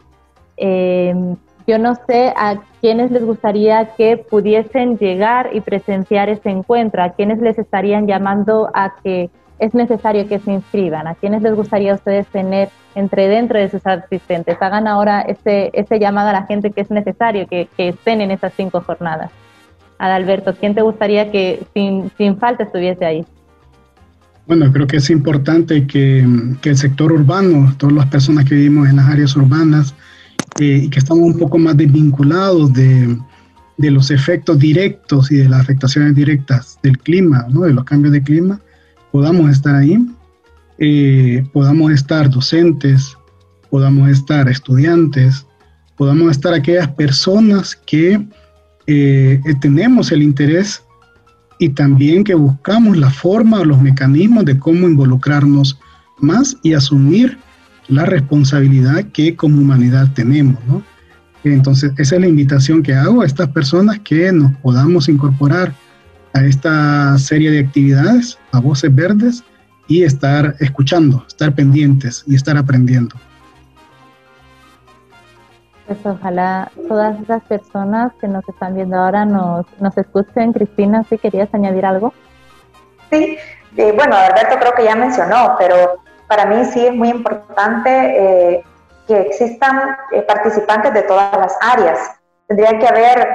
Eh, 0.57 1.35
yo 1.67 1.77
no 1.77 1.95
sé 2.07 2.33
a 2.35 2.59
quiénes 2.81 3.11
les 3.11 3.23
gustaría 3.23 3.93
que 3.95 4.17
pudiesen 4.17 4.97
llegar 4.97 5.49
y 5.53 5.61
presenciar 5.61 6.29
ese 6.29 6.49
encuentro, 6.49 7.03
a 7.03 7.09
quiénes 7.09 7.39
les 7.39 7.57
estarían 7.57 8.07
llamando 8.07 8.69
a 8.73 8.95
que 9.03 9.29
es 9.59 9.73
necesario 9.75 10.27
que 10.27 10.39
se 10.39 10.51
inscriban, 10.51 11.07
a 11.07 11.13
quiénes 11.13 11.43
les 11.43 11.53
gustaría 11.53 11.91
a 11.91 11.95
ustedes 11.95 12.25
tener 12.27 12.69
entre 12.95 13.27
dentro 13.27 13.59
de 13.59 13.69
sus 13.69 13.85
asistentes. 13.85 14.59
Hagan 14.59 14.87
ahora 14.87 15.21
ese, 15.21 15.69
ese 15.73 15.99
llamado 15.99 16.29
a 16.29 16.33
la 16.33 16.43
gente 16.43 16.71
que 16.71 16.81
es 16.81 16.89
necesario 16.89 17.47
que, 17.47 17.67
que 17.77 17.89
estén 17.89 18.21
en 18.21 18.31
esas 18.31 18.53
cinco 18.53 18.81
jornadas. 18.81 19.31
Adalberto, 20.01 20.55
¿quién 20.59 20.73
te 20.73 20.81
gustaría 20.81 21.31
que 21.31 21.63
sin, 21.75 22.11
sin 22.17 22.35
falta 22.37 22.63
estuviese 22.63 23.05
ahí? 23.05 23.23
Bueno, 24.47 24.73
creo 24.73 24.87
que 24.87 24.97
es 24.97 25.11
importante 25.11 25.85
que, 25.85 26.27
que, 26.59 26.71
el 26.71 26.77
sector 26.77 27.11
urbano, 27.11 27.71
todas 27.77 27.95
las 27.95 28.07
personas 28.07 28.45
que 28.45 28.55
vivimos 28.55 28.89
en 28.89 28.95
las 28.95 29.07
áreas 29.07 29.35
urbanas 29.35 29.93
eh, 30.59 30.81
y 30.85 30.89
que 30.89 30.97
estamos 30.97 31.23
un 31.23 31.37
poco 31.37 31.59
más 31.59 31.77
desvinculados 31.77 32.73
de, 32.73 33.15
de, 33.77 33.91
los 33.91 34.09
efectos 34.09 34.57
directos 34.57 35.31
y 35.31 35.35
de 35.35 35.49
las 35.49 35.61
afectaciones 35.61 36.15
directas 36.15 36.79
del 36.81 36.97
clima, 36.97 37.45
¿no? 37.51 37.61
de 37.61 37.73
los 37.73 37.83
cambios 37.83 38.11
de 38.11 38.23
clima, 38.23 38.59
podamos 39.11 39.51
estar 39.51 39.75
ahí, 39.75 40.03
eh, 40.79 41.43
podamos 41.53 41.91
estar 41.91 42.27
docentes, 42.27 43.15
podamos 43.69 44.09
estar 44.09 44.49
estudiantes, 44.49 45.45
podamos 45.95 46.31
estar 46.31 46.55
aquellas 46.55 46.87
personas 46.87 47.75
que 47.75 48.19
eh, 48.87 49.41
tenemos 49.61 50.11
el 50.11 50.21
interés 50.23 50.83
y 51.59 51.69
también 51.69 52.23
que 52.23 52.33
buscamos 52.33 52.97
la 52.97 53.09
forma 53.09 53.59
o 53.59 53.65
los 53.65 53.81
mecanismos 53.81 54.45
de 54.45 54.57
cómo 54.57 54.87
involucrarnos 54.87 55.79
más 56.19 56.57
y 56.63 56.73
asumir 56.73 57.37
la 57.87 58.05
responsabilidad 58.05 59.03
que 59.13 59.35
como 59.35 59.61
humanidad 59.61 60.11
tenemos. 60.13 60.57
Entonces, 61.43 61.91
esa 61.97 62.15
es 62.15 62.21
la 62.21 62.27
invitación 62.27 62.83
que 62.83 62.93
hago 62.93 63.21
a 63.21 63.25
estas 63.25 63.49
personas 63.49 63.99
que 63.99 64.31
nos 64.31 64.55
podamos 64.57 65.09
incorporar 65.09 65.73
a 66.33 66.43
esta 66.43 67.17
serie 67.17 67.51
de 67.51 67.59
actividades, 67.59 68.37
a 68.51 68.59
Voces 68.59 68.93
Verdes, 68.93 69.43
y 69.87 70.03
estar 70.03 70.55
escuchando, 70.59 71.25
estar 71.27 71.53
pendientes 71.53 72.23
y 72.25 72.35
estar 72.35 72.57
aprendiendo. 72.57 73.15
Pues 75.91 76.05
ojalá 76.05 76.71
todas 76.87 77.19
esas 77.19 77.43
personas 77.43 78.13
que 78.21 78.25
nos 78.25 78.47
están 78.47 78.75
viendo 78.75 78.95
ahora 78.95 79.25
nos, 79.25 79.65
escuchen. 79.97 80.53
Cristina, 80.53 81.03
si 81.09 81.17
querías 81.17 81.53
añadir 81.53 81.85
algo. 81.85 82.13
Sí, 83.09 83.37
eh, 83.75 83.91
bueno, 83.91 84.15
Alberto 84.15 84.57
creo 84.57 84.71
que 84.73 84.85
ya 84.85 84.95
mencionó, 84.95 85.57
pero 85.59 86.01
para 86.29 86.45
mí 86.45 86.63
sí 86.63 86.87
es 86.87 86.95
muy 86.95 87.09
importante 87.09 87.89
eh, 87.89 88.63
que 89.05 89.19
existan 89.19 89.97
eh, 90.13 90.21
participantes 90.21 90.93
de 90.93 91.01
todas 91.01 91.37
las 91.37 91.57
áreas. 91.59 91.99
Tendría 92.47 92.79
que 92.79 92.87
haber 92.87 93.27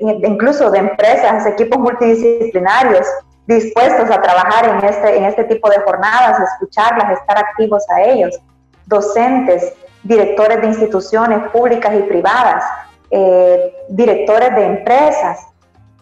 incluso 0.00 0.70
de 0.70 0.80
empresas, 0.80 1.46
equipos 1.46 1.78
multidisciplinarios 1.78 3.06
dispuestos 3.46 4.10
a 4.10 4.20
trabajar 4.20 4.68
en 4.68 4.84
este, 4.84 5.16
en 5.16 5.24
este 5.24 5.44
tipo 5.44 5.70
de 5.70 5.78
jornadas, 5.80 6.40
escucharlas, 6.40 7.18
estar 7.18 7.38
activos 7.38 7.82
a 7.88 8.02
ellos, 8.02 8.38
docentes, 8.86 9.74
directores 10.02 10.60
de 10.60 10.66
instituciones 10.68 11.48
públicas 11.50 11.92
y 11.94 12.02
privadas, 12.02 12.64
eh, 13.10 13.74
directores 13.88 14.54
de 14.54 14.64
empresas, 14.64 15.46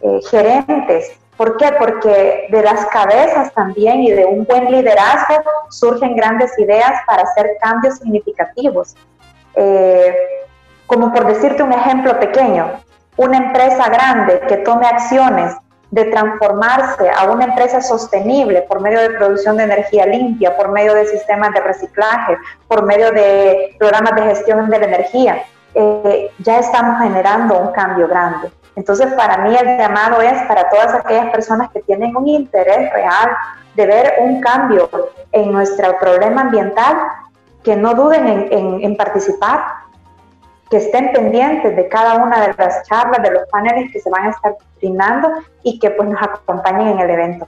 eh, 0.02 0.20
gerentes. 0.30 1.12
¿Por 1.36 1.56
qué? 1.56 1.72
Porque 1.78 2.48
de 2.50 2.62
las 2.62 2.86
cabezas 2.86 3.52
también 3.54 4.02
y 4.02 4.10
de 4.10 4.24
un 4.24 4.44
buen 4.44 4.70
liderazgo 4.70 5.36
surgen 5.70 6.16
grandes 6.16 6.56
ideas 6.58 6.92
para 7.06 7.22
hacer 7.22 7.56
cambios 7.60 7.98
significativos. 7.98 8.96
Eh, 9.54 10.14
como 10.86 11.12
por 11.12 11.26
decirte 11.26 11.62
un 11.62 11.72
ejemplo 11.72 12.18
pequeño, 12.18 12.80
una 13.16 13.38
empresa 13.38 13.88
grande 13.88 14.40
que 14.48 14.58
tome 14.58 14.86
acciones 14.86 15.54
de 15.90 16.04
transformarse 16.06 17.10
a 17.10 17.24
una 17.30 17.46
empresa 17.46 17.80
sostenible 17.80 18.62
por 18.62 18.80
medio 18.80 19.00
de 19.00 19.10
producción 19.10 19.56
de 19.56 19.64
energía 19.64 20.06
limpia, 20.06 20.56
por 20.56 20.70
medio 20.70 20.94
de 20.94 21.06
sistemas 21.06 21.52
de 21.52 21.60
reciclaje, 21.60 22.36
por 22.66 22.82
medio 22.82 23.10
de 23.10 23.74
programas 23.78 24.14
de 24.14 24.22
gestión 24.22 24.68
de 24.68 24.78
la 24.78 24.86
energía, 24.86 25.42
eh, 25.74 26.30
ya 26.38 26.58
estamos 26.58 27.00
generando 27.00 27.58
un 27.58 27.72
cambio 27.72 28.06
grande. 28.08 28.50
Entonces, 28.76 29.12
para 29.14 29.38
mí 29.38 29.56
el 29.56 29.78
llamado 29.78 30.20
es 30.20 30.40
para 30.42 30.68
todas 30.68 30.94
aquellas 30.94 31.30
personas 31.30 31.70
que 31.72 31.80
tienen 31.80 32.14
un 32.16 32.28
interés 32.28 32.92
real 32.92 33.30
de 33.74 33.86
ver 33.86 34.14
un 34.20 34.40
cambio 34.40 34.88
en 35.32 35.52
nuestro 35.52 35.98
problema 35.98 36.42
ambiental, 36.42 36.96
que 37.64 37.74
no 37.76 37.94
duden 37.94 38.48
en, 38.50 38.82
en 38.82 38.96
participar, 38.96 39.60
que 40.70 40.76
estén 40.76 41.12
pendientes 41.12 41.74
de 41.74 41.88
cada 41.88 42.16
una 42.16 42.40
de 42.46 42.54
las 42.56 42.86
charlas, 42.86 43.22
de 43.22 43.30
los 43.30 43.48
paneles 43.48 43.90
que 43.92 44.00
se 44.00 44.10
van 44.10 44.26
a 44.26 44.30
estar 44.30 44.54
y 45.62 45.78
que 45.78 45.90
pues 45.90 46.08
nos 46.08 46.20
acompañen 46.22 46.88
en 46.88 47.00
el 47.00 47.10
evento. 47.10 47.46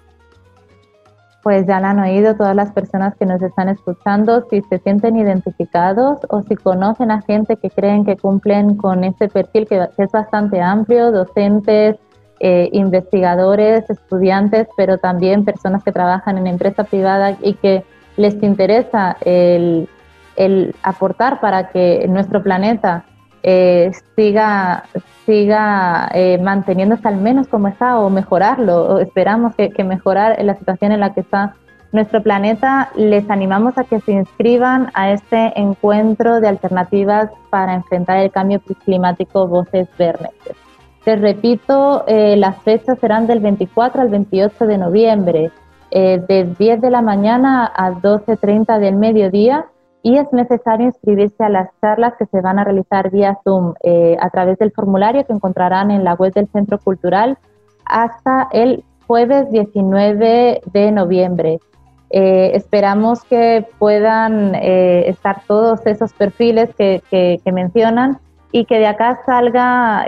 Pues 1.43 1.67
ya 1.67 1.81
lo 1.81 1.87
han 1.87 1.99
oído 1.99 2.37
todas 2.37 2.55
las 2.55 2.71
personas 2.73 3.17
que 3.17 3.25
nos 3.25 3.41
están 3.41 3.71
escuchando, 3.71 4.47
si 4.51 4.61
se 4.63 4.79
sienten 4.79 5.17
identificados 5.17 6.19
o 6.29 6.43
si 6.43 6.55
conocen 6.55 7.11
a 7.11 7.23
gente 7.23 7.57
que 7.57 7.71
creen 7.71 8.05
que 8.05 8.17
cumplen 8.17 8.77
con 8.77 9.05
este 9.05 9.29
perfil 9.29 9.67
que, 9.67 9.89
es 9.97 10.13
bastante 10.13 10.61
amplio, 10.61 11.11
docentes, 11.11 11.97
eh, 12.41 12.69
investigadores, 12.73 13.89
estudiantes, 13.89 14.69
pero 14.77 14.99
también 14.99 15.45
personas 15.47 15.83
que 15.83 15.93
trabajan 15.93 16.37
en 16.37 16.47
empresa 16.47 16.85
privada 16.85 17.37
y 17.41 17.55
que 17.55 17.85
les 18.17 18.43
interesa 18.43 19.17
el 19.23 19.89
aportar 20.83 21.41
para 21.41 21.69
que 21.69 22.07
nuestro 22.09 22.43
planeta 22.43 23.05
eh, 23.43 23.91
siga, 24.17 24.85
siga 25.25 26.11
eh, 26.13 26.39
manteniéndose 26.39 27.09
al 27.09 27.17
menos 27.17 27.49
como 27.49 27.69
está 27.69 27.99
o 27.99 28.11
mejorarlo. 28.11 28.99
esperamos 29.01 29.55
que, 29.55 29.85
mejorar 29.85 30.43
la 30.45 30.55
situación 30.57 30.93
en 30.93 31.01
la 31.01 31.15
que 31.15 31.21
está 31.21 31.55
nuestro 31.93 32.23
planeta. 32.23 32.91
Les 32.97 33.29
animamos 33.31 33.79
a 33.79 33.85
que 33.85 34.01
se 34.01 34.13
inscriban 34.13 34.91
a 34.95 35.13
este 35.13 35.59
encuentro 35.59 36.41
de 36.41 36.49
alternativas 36.49 37.31
para 37.49 37.75
enfrentar 37.75 38.19
el 38.19 38.31
cambio 38.31 38.61
climático 38.85 39.47
Voces 39.47 39.89
Verdes. 39.99 40.31
Les 41.07 41.21
repito, 41.21 42.05
eh, 42.07 42.37
las 42.37 42.59
fechas 42.63 42.99
serán 42.99 43.27
del 43.27 43.41
24 43.41 44.03
al 44.03 44.11
28 44.11 44.67
de 44.67 44.79
noviembre, 44.79 45.51
de 45.93 46.55
10 46.57 46.81
de 46.83 46.89
la 46.89 47.03
mañana 47.03 47.73
a 47.75 47.91
12.30 47.91 48.79
del 48.79 48.95
mediodía 48.95 49.67
y 50.03 50.17
es 50.17 50.33
necesario 50.33 50.87
inscribirse 50.87 51.45
a 51.45 51.49
las 51.49 51.69
charlas 51.81 52.15
que 52.19 52.27
se 52.27 52.41
van 52.41 52.59
a 52.59 52.65
realizar 52.65 53.11
vía 53.11 53.39
Zoom 53.45 53.75
eh, 53.83 54.17
a 54.21 54.31
través 54.31 54.59
del 54.59 54.73
formulario 54.73 55.27
que 55.27 55.33
encontrarán 55.33 55.91
en 55.91 56.05
la 56.05 56.15
web 56.15 56.33
del 56.33 56.49
Centro 56.49 56.79
Cultural 56.79 57.39
hasta 57.85 58.49
el 58.53 58.85
jueves 59.07 59.51
19 59.51 60.63
de 60.73 60.93
noviembre. 60.93 61.59
Eh, 62.11 62.53
esperamos 62.55 63.23
que 63.25 63.67
puedan 63.79 64.55
eh, 64.55 65.05
estar 65.09 65.43
todos 65.47 65.87
esos 65.87 66.13
perfiles 66.13 66.75
que, 66.77 67.03
que, 67.11 67.41
que, 67.45 67.53
mencionan 67.53 68.19
y 68.53 68.65
que 68.65 68.79
de 68.79 68.87
acá 68.87 69.21
salga 69.25 70.05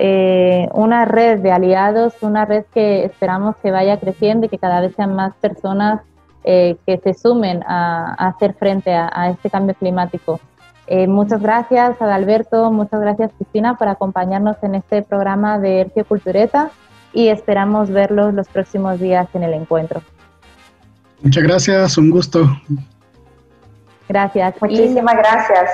una 0.74 1.04
red 1.04 1.40
de 1.40 1.52
aliados, 1.52 2.20
una 2.22 2.44
red 2.44 2.64
que 2.74 3.04
esperamos 3.04 3.54
que 3.56 3.70
vaya 3.70 4.00
creciendo 4.00 4.46
y 4.46 4.48
que 4.48 4.58
cada 4.58 4.80
vez 4.80 4.94
sean 4.96 5.14
más 5.14 5.34
personas 5.36 6.00
eh, 6.44 6.76
que 6.86 6.98
se 6.98 7.14
sumen 7.14 7.62
a, 7.66 8.14
hacer 8.14 8.54
frente 8.54 8.92
a, 8.94 9.28
este 9.30 9.50
cambio 9.50 9.74
climático. 9.74 10.40
Eh, 10.86 11.06
muchas 11.06 11.40
gracias 11.40 12.02
Adalberto, 12.02 12.70
muchas 12.72 13.00
gracias 13.00 13.30
Cristina 13.36 13.76
por 13.78 13.86
acompañarnos 13.86 14.56
en 14.62 14.74
este 14.74 15.02
programa 15.02 15.58
de 15.58 15.82
Hercio 15.82 16.04
Cultureta 16.04 16.70
y 17.12 17.28
esperamos 17.28 17.90
verlos 17.90 18.34
los 18.34 18.48
próximos 18.48 18.98
días 18.98 19.28
en 19.34 19.44
el 19.44 19.54
encuentro. 19.54 20.02
Muchas 21.22 21.42
gracias, 21.44 21.98
un 21.98 22.10
gusto. 22.10 22.50
Gracias. 24.08 24.54
Muchísimas 24.60 25.16
gracias. 25.16 25.70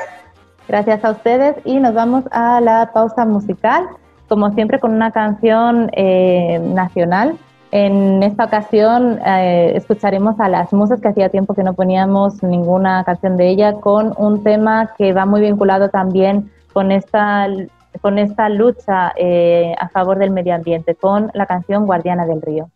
Gracias 0.68 1.02
a 1.02 1.11
ustedes 1.12 1.57
y 1.64 1.81
nos 1.81 1.94
vamos 1.94 2.24
a 2.31 2.61
la 2.61 2.90
pausa 2.92 3.24
musical, 3.24 3.88
como 4.28 4.52
siempre 4.52 4.78
con 4.78 4.92
una 4.92 5.11
canción 5.11 5.90
eh, 5.94 6.59
nacional. 6.62 7.38
En 7.70 8.22
esta 8.22 8.46
ocasión 8.46 9.20
eh, 9.26 9.72
escucharemos 9.74 10.40
a 10.40 10.48
las 10.48 10.72
musas, 10.72 11.00
que 11.00 11.09
hacía 11.09 11.28
tiempo 11.28 11.54
que 11.54 11.62
no 11.62 11.74
poníamos 11.74 12.42
ninguna 12.42 13.04
canción 13.04 13.37
de 13.37 13.48
ella, 13.48 13.74
con 13.74 14.14
un 14.16 14.42
tema 14.42 14.94
que 14.96 15.12
va 15.12 15.26
muy 15.26 15.42
vinculado 15.42 15.90
también 15.90 16.50
con 16.72 16.90
esta, 16.92 17.46
con 18.00 18.18
esta 18.18 18.48
lucha 18.48 19.12
eh, 19.16 19.74
a 19.78 19.88
favor 19.90 20.18
del 20.18 20.31
medio 20.31 20.54
ambiente, 20.54 20.94
con 20.94 21.31
la 21.35 21.44
canción 21.44 21.85
Guardiana 21.85 22.24
del 22.24 22.40
Río. 22.40 22.70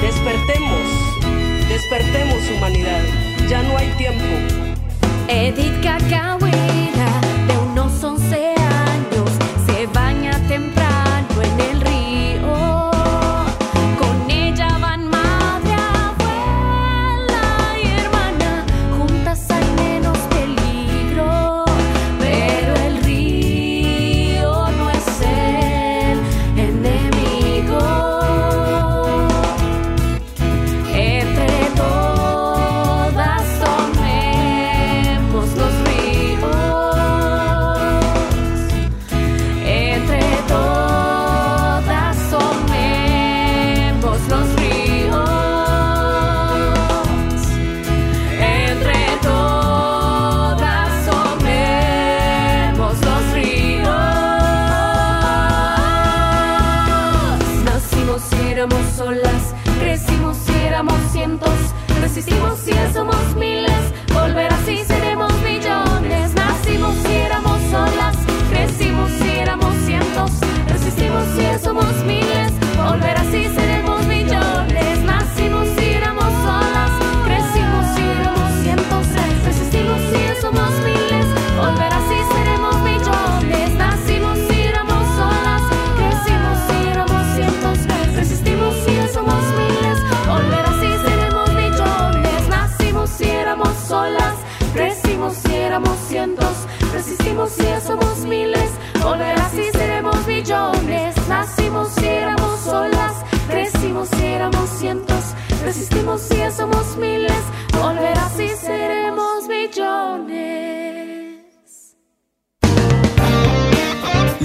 Despertemos, 0.00 0.80
despertemos 1.68 2.38
humanidad, 2.56 3.02
ya 3.46 3.62
no 3.62 3.76
hay 3.76 3.88
tiempo. 3.98 4.24
Edith 5.28 5.82
Cacahuera, 5.82 7.20
de 7.46 7.58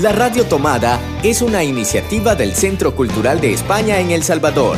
La 0.03 0.11
Radio 0.11 0.45
Tomada 0.45 0.99
es 1.23 1.41
una 1.41 1.63
iniciativa 1.63 2.35
del 2.35 2.55
Centro 2.55 2.93
Cultural 2.93 3.39
de 3.39 3.53
España 3.53 3.99
en 3.99 4.11
El 4.11 4.21
Salvador. 4.21 4.75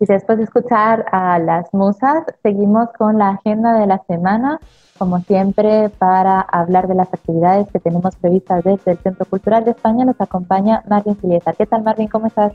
Y 0.00 0.06
después 0.06 0.38
de 0.38 0.42
escuchar 0.42 1.06
a 1.12 1.38
las 1.38 1.72
musas, 1.72 2.24
seguimos 2.42 2.88
con 2.98 3.16
la 3.16 3.28
agenda 3.28 3.78
de 3.78 3.86
la 3.86 4.02
semana, 4.08 4.58
como 4.98 5.20
siempre, 5.20 5.88
para 5.88 6.40
hablar 6.40 6.88
de 6.88 6.96
las 6.96 7.14
actividades 7.14 7.70
que 7.70 7.78
tenemos 7.78 8.16
previstas 8.16 8.64
desde 8.64 8.90
el 8.90 8.98
Centro 8.98 9.24
Cultural 9.26 9.64
de 9.64 9.70
España. 9.70 10.04
Nos 10.04 10.20
acompaña 10.20 10.82
Marvin 10.88 11.16
Filieta. 11.16 11.52
¿Qué 11.52 11.66
tal, 11.66 11.84
Marvin? 11.84 12.08
¿Cómo 12.08 12.26
estás? 12.26 12.54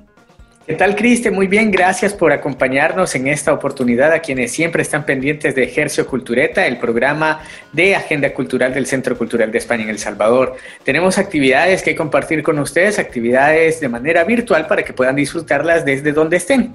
¿Qué 0.65 0.75
tal, 0.75 0.95
Criste? 0.95 1.29
Muy 1.29 1.47
bien, 1.47 1.71
gracias 1.71 2.13
por 2.13 2.31
acompañarnos 2.31 3.13
en 3.15 3.27
esta 3.27 3.51
oportunidad 3.51 4.13
a 4.13 4.19
quienes 4.19 4.53
siempre 4.53 4.81
están 4.81 5.05
pendientes 5.05 5.55
de 5.55 5.63
Ejercio 5.63 6.07
Cultureta, 6.07 6.65
el 6.65 6.77
programa 6.77 7.41
de 7.73 7.97
Agenda 7.97 8.33
Cultural 8.33 8.73
del 8.73 8.85
Centro 8.85 9.17
Cultural 9.17 9.51
de 9.51 9.57
España 9.57 9.83
en 9.83 9.89
El 9.89 9.99
Salvador. 9.99 10.55
Tenemos 10.85 11.17
actividades 11.17 11.83
que 11.83 11.97
compartir 11.97 12.43
con 12.43 12.59
ustedes, 12.59 12.97
actividades 12.97 13.81
de 13.81 13.89
manera 13.89 14.23
virtual 14.23 14.65
para 14.65 14.83
que 14.83 14.93
puedan 14.93 15.17
disfrutarlas 15.17 15.83
desde 15.83 16.13
donde 16.13 16.37
estén. 16.37 16.73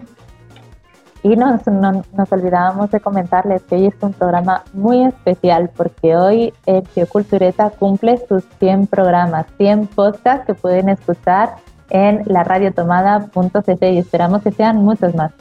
Y 1.22 1.35
nos, 1.35 1.66
nos 1.66 2.31
olvidábamos 2.31 2.90
de 2.90 3.01
comentarles 3.01 3.62
que 3.62 3.77
hoy 3.77 3.87
es 3.87 3.94
un 4.03 4.12
programa 4.12 4.64
muy 4.74 5.07
especial 5.07 5.70
porque 5.74 6.14
hoy 6.14 6.53
el 6.66 7.09
Cultureta 7.09 7.70
cumple 7.70 8.20
sus 8.29 8.44
100 8.61 8.87
programas, 8.88 9.46
100 9.57 9.87
podcasts 9.87 10.44
que 10.46 10.53
pueden 10.53 10.90
escuchar 10.90 11.55
en 11.90 12.22
la 12.27 12.44
radiotomada.cc 12.44 13.90
y 13.90 13.98
esperamos 13.98 14.42
que 14.42 14.53
sean 14.53 14.77
muchos 14.77 15.14
más. 15.14 15.33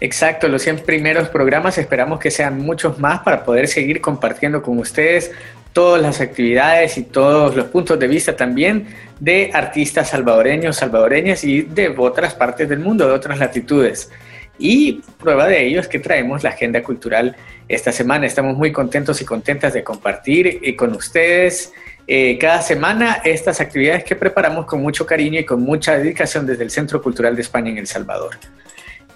Exacto, 0.00 0.48
los 0.48 0.62
100 0.62 0.80
primeros 0.80 1.28
programas 1.28 1.76
esperamos 1.78 2.20
que 2.20 2.30
sean 2.30 2.58
muchos 2.58 2.98
más 2.98 3.20
para 3.20 3.44
poder 3.44 3.68
seguir 3.68 4.00
compartiendo 4.00 4.62
con 4.62 4.78
ustedes 4.78 5.30
todas 5.72 6.02
las 6.02 6.20
actividades 6.20 6.98
y 6.98 7.04
todos 7.04 7.54
los 7.54 7.66
puntos 7.66 7.98
de 7.98 8.08
vista 8.08 8.34
también 8.34 8.86
de 9.20 9.50
artistas 9.52 10.08
salvadoreños, 10.08 10.76
salvadoreñas 10.76 11.44
y 11.44 11.62
de 11.62 11.94
otras 11.96 12.34
partes 12.34 12.68
del 12.68 12.80
mundo, 12.80 13.06
de 13.06 13.12
otras 13.12 13.38
latitudes. 13.38 14.10
Y 14.58 15.00
prueba 15.18 15.46
de 15.46 15.66
ello 15.66 15.80
es 15.80 15.88
que 15.88 15.98
traemos 15.98 16.42
la 16.42 16.50
agenda 16.50 16.82
cultural 16.82 17.34
esta 17.66 17.92
semana. 17.92 18.26
Estamos 18.26 18.56
muy 18.56 18.72
contentos 18.72 19.20
y 19.22 19.24
contentas 19.24 19.72
de 19.72 19.82
compartir 19.82 20.60
eh, 20.62 20.76
con 20.76 20.94
ustedes 20.94 21.72
eh, 22.06 22.38
cada 22.38 22.62
semana 22.62 23.20
estas 23.24 23.60
actividades 23.60 24.04
que 24.04 24.16
preparamos 24.16 24.66
con 24.66 24.82
mucho 24.82 25.06
cariño 25.06 25.40
y 25.40 25.44
con 25.44 25.62
mucha 25.62 25.96
dedicación 25.96 26.46
desde 26.46 26.64
el 26.64 26.70
Centro 26.70 27.00
Cultural 27.00 27.34
de 27.34 27.42
España 27.42 27.70
en 27.70 27.78
El 27.78 27.86
Salvador. 27.86 28.36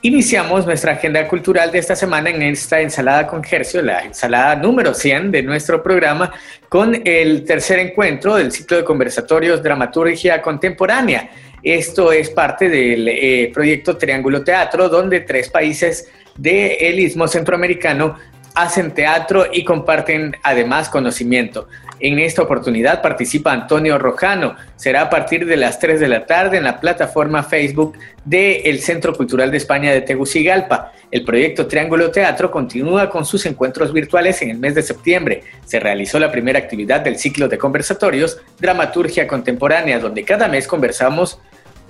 Iniciamos 0.02 0.66
nuestra 0.66 0.92
agenda 0.92 1.26
cultural 1.26 1.72
de 1.72 1.78
esta 1.78 1.96
semana 1.96 2.28
en 2.28 2.42
esta 2.42 2.80
ensalada 2.80 3.26
con 3.26 3.42
Gercio, 3.42 3.80
la 3.80 4.00
ensalada 4.00 4.54
número 4.54 4.92
100 4.92 5.30
de 5.30 5.42
nuestro 5.42 5.82
programa, 5.82 6.30
con 6.68 7.00
el 7.06 7.44
tercer 7.44 7.78
encuentro 7.78 8.36
del 8.36 8.52
ciclo 8.52 8.76
de 8.76 8.84
conversatorios 8.84 9.62
Dramaturgia 9.62 10.42
Contemporánea 10.42 11.30
esto 11.64 12.12
es 12.12 12.28
parte 12.28 12.68
del 12.68 13.08
eh, 13.08 13.50
proyecto 13.52 13.96
Triángulo 13.96 14.44
Teatro, 14.44 14.90
donde 14.90 15.20
tres 15.20 15.48
países 15.48 16.10
del 16.36 17.00
Istmo 17.00 17.26
Centroamericano 17.26 18.18
hacen 18.54 18.92
teatro 18.92 19.46
y 19.50 19.64
comparten 19.64 20.36
además 20.42 20.90
conocimiento. 20.90 21.66
En 22.00 22.18
esta 22.18 22.42
oportunidad 22.42 23.02
participa 23.02 23.52
Antonio 23.52 23.98
Rojano. 23.98 24.56
Será 24.76 25.02
a 25.02 25.10
partir 25.10 25.46
de 25.46 25.56
las 25.56 25.78
3 25.78 26.00
de 26.00 26.08
la 26.08 26.26
tarde 26.26 26.58
en 26.58 26.64
la 26.64 26.80
plataforma 26.80 27.42
Facebook 27.42 27.96
del 28.24 28.80
Centro 28.80 29.14
Cultural 29.14 29.50
de 29.50 29.58
España 29.58 29.92
de 29.92 30.00
Tegucigalpa. 30.00 30.92
El 31.10 31.24
proyecto 31.24 31.66
Triángulo 31.66 32.10
Teatro 32.10 32.50
continúa 32.50 33.08
con 33.08 33.24
sus 33.24 33.46
encuentros 33.46 33.92
virtuales 33.92 34.42
en 34.42 34.50
el 34.50 34.58
mes 34.58 34.74
de 34.74 34.82
septiembre. 34.82 35.44
Se 35.64 35.78
realizó 35.78 36.18
la 36.18 36.32
primera 36.32 36.58
actividad 36.58 37.00
del 37.00 37.16
ciclo 37.16 37.48
de 37.48 37.58
conversatorios 37.58 38.40
Dramaturgia 38.58 39.28
Contemporánea, 39.28 40.00
donde 40.00 40.24
cada 40.24 40.48
mes 40.48 40.66
conversamos 40.66 41.38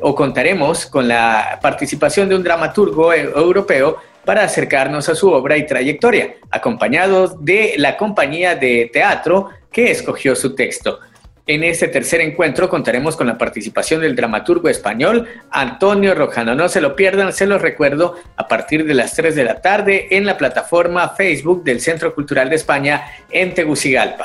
o 0.00 0.14
contaremos 0.14 0.86
con 0.86 1.08
la 1.08 1.58
participación 1.62 2.28
de 2.28 2.36
un 2.36 2.42
dramaturgo 2.42 3.12
e-, 3.12 3.22
europeo 3.22 3.96
para 4.24 4.42
acercarnos 4.42 5.08
a 5.08 5.14
su 5.14 5.30
obra 5.30 5.56
y 5.56 5.66
trayectoria, 5.66 6.34
acompañado 6.50 7.28
de 7.28 7.74
la 7.76 7.96
compañía 7.96 8.54
de 8.54 8.90
teatro 8.92 9.50
que 9.74 9.90
escogió 9.90 10.34
su 10.34 10.54
texto. 10.54 11.00
En 11.46 11.62
este 11.62 11.88
tercer 11.88 12.22
encuentro 12.22 12.70
contaremos 12.70 13.16
con 13.16 13.26
la 13.26 13.36
participación 13.36 14.00
del 14.00 14.16
dramaturgo 14.16 14.70
español 14.70 15.26
Antonio 15.50 16.14
Rojano. 16.14 16.54
No 16.54 16.70
se 16.70 16.80
lo 16.80 16.96
pierdan, 16.96 17.34
se 17.34 17.46
los 17.46 17.60
recuerdo, 17.60 18.14
a 18.36 18.48
partir 18.48 18.86
de 18.86 18.94
las 18.94 19.14
3 19.14 19.36
de 19.36 19.44
la 19.44 19.60
tarde 19.60 20.16
en 20.16 20.24
la 20.24 20.38
plataforma 20.38 21.10
Facebook 21.10 21.62
del 21.62 21.80
Centro 21.80 22.14
Cultural 22.14 22.48
de 22.48 22.56
España 22.56 23.02
en 23.30 23.52
Tegucigalpa. 23.52 24.24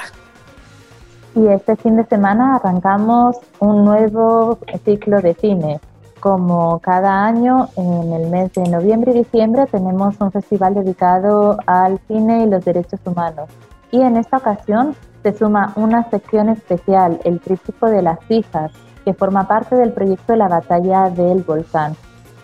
Y 1.36 1.46
este 1.48 1.76
fin 1.76 1.98
de 1.98 2.06
semana 2.06 2.56
arrancamos 2.56 3.36
un 3.60 3.84
nuevo 3.84 4.60
ciclo 4.86 5.20
de 5.20 5.34
cine. 5.34 5.82
Como 6.22 6.80
cada 6.80 7.26
año, 7.26 7.70
en 7.76 8.14
el 8.14 8.30
mes 8.30 8.54
de 8.54 8.64
noviembre 8.64 9.12
y 9.12 9.20
diciembre 9.20 9.66
tenemos 9.70 10.16
un 10.20 10.32
festival 10.32 10.76
dedicado 10.76 11.58
al 11.66 12.00
cine 12.08 12.44
y 12.44 12.50
los 12.50 12.64
derechos 12.64 13.00
humanos. 13.04 13.50
Y 13.91 14.02
en 14.02 14.17
esta 14.17 14.38
ocasión 14.38 14.95
se 15.23 15.34
suma 15.34 15.73
una 15.75 16.10
sección 16.10 16.49
especial, 16.49 17.19
el 17.23 17.39
Tríptico 17.39 17.88
de 17.88 18.02
las 18.02 18.19
Hijas, 18.30 18.71
que 19.04 19.13
forma 19.13 19.47
parte 19.47 19.75
del 19.75 19.91
proyecto 19.91 20.34
de 20.34 20.39
la 20.39 20.47
Batalla 20.47 21.10
del 21.10 21.43
Volcán. 21.43 21.95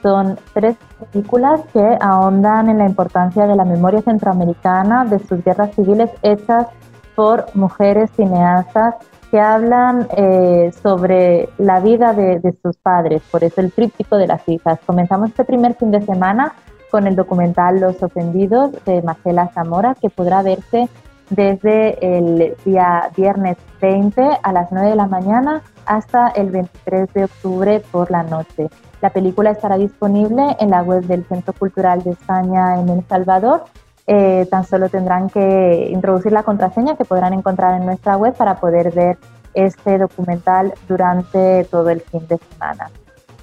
Son 0.02 0.38
tres 0.54 0.76
películas 1.12 1.62
que 1.74 1.98
ahondan 2.00 2.70
en 2.70 2.78
la 2.78 2.86
importancia 2.86 3.48
de 3.48 3.56
la 3.56 3.66
memoria 3.66 4.02
centroamericana, 4.02 5.06
de 5.06 5.20
sus 5.20 5.44
guerras 5.44 5.74
civiles 5.74 6.12
hechas 6.22 6.68
por 7.16 7.46
mujeres 7.56 8.12
cineastas 8.16 8.96
que 9.32 9.40
hablan 9.40 10.08
eh, 10.16 10.72
sobre 10.84 11.50
la 11.58 11.80
vida 11.80 12.14
de, 12.14 12.54
sus 12.62 12.78
padres, 12.78 13.22
por 13.32 13.44
eso 13.44 13.62
el 13.62 13.72
tríptico 13.72 14.18
de 14.18 14.28
las 14.28 14.48
hijas. 14.48 14.80
Comenzamos 14.86 15.30
este 15.30 15.44
primer 15.44 15.76
fin 15.76 15.92
de 15.92 16.02
semana 16.02 16.54
con 16.92 17.08
el 17.08 17.16
documental 17.16 17.80
Los 17.80 18.02
Ofendidos 18.04 18.72
de 18.86 19.02
Marcela 19.02 19.50
Zamora, 19.54 19.96
que 20.00 20.10
podrá 20.10 20.42
verse 20.42 20.88
desde 21.30 22.18
el 22.18 22.56
día 22.66 23.10
viernes 23.16 23.58
20 23.82 24.22
a 24.42 24.52
las 24.52 24.72
9 24.72 24.90
de 24.90 24.96
la 24.96 25.08
mañana 25.08 25.62
hasta 25.86 26.28
el 26.30 26.50
23 26.50 27.14
de 27.14 27.24
octubre 27.26 27.82
por 27.92 28.12
la 28.12 28.24
noche. 28.24 28.70
La 29.02 29.10
película 29.10 29.52
estará 29.52 29.78
disponible 29.78 30.56
en 30.60 30.72
la 30.72 30.82
web 30.82 31.04
del 31.04 31.26
Centro 31.26 31.54
Cultural 31.54 32.04
de 32.04 32.12
España 32.12 32.80
en 32.80 32.90
El 32.90 33.06
Salvador 33.08 33.66
eh, 34.08 34.48
tan 34.52 34.66
solo 34.66 34.90
tendrán 34.90 35.30
que 35.30 35.90
introducir 35.90 36.32
la 36.32 36.44
contraseña 36.44 36.96
que 36.96 37.06
podrán 37.06 37.34
encontrar 37.34 37.80
en 37.80 37.88
nuestra 37.88 38.18
web 38.18 38.36
para 38.36 38.60
poder 38.60 38.94
ver 38.94 39.18
este 39.56 39.98
documental 39.98 40.74
durante 40.88 41.64
todo 41.66 41.90
el 41.90 42.02
fin 42.02 42.28
de 42.28 42.38
semana. 42.38 42.92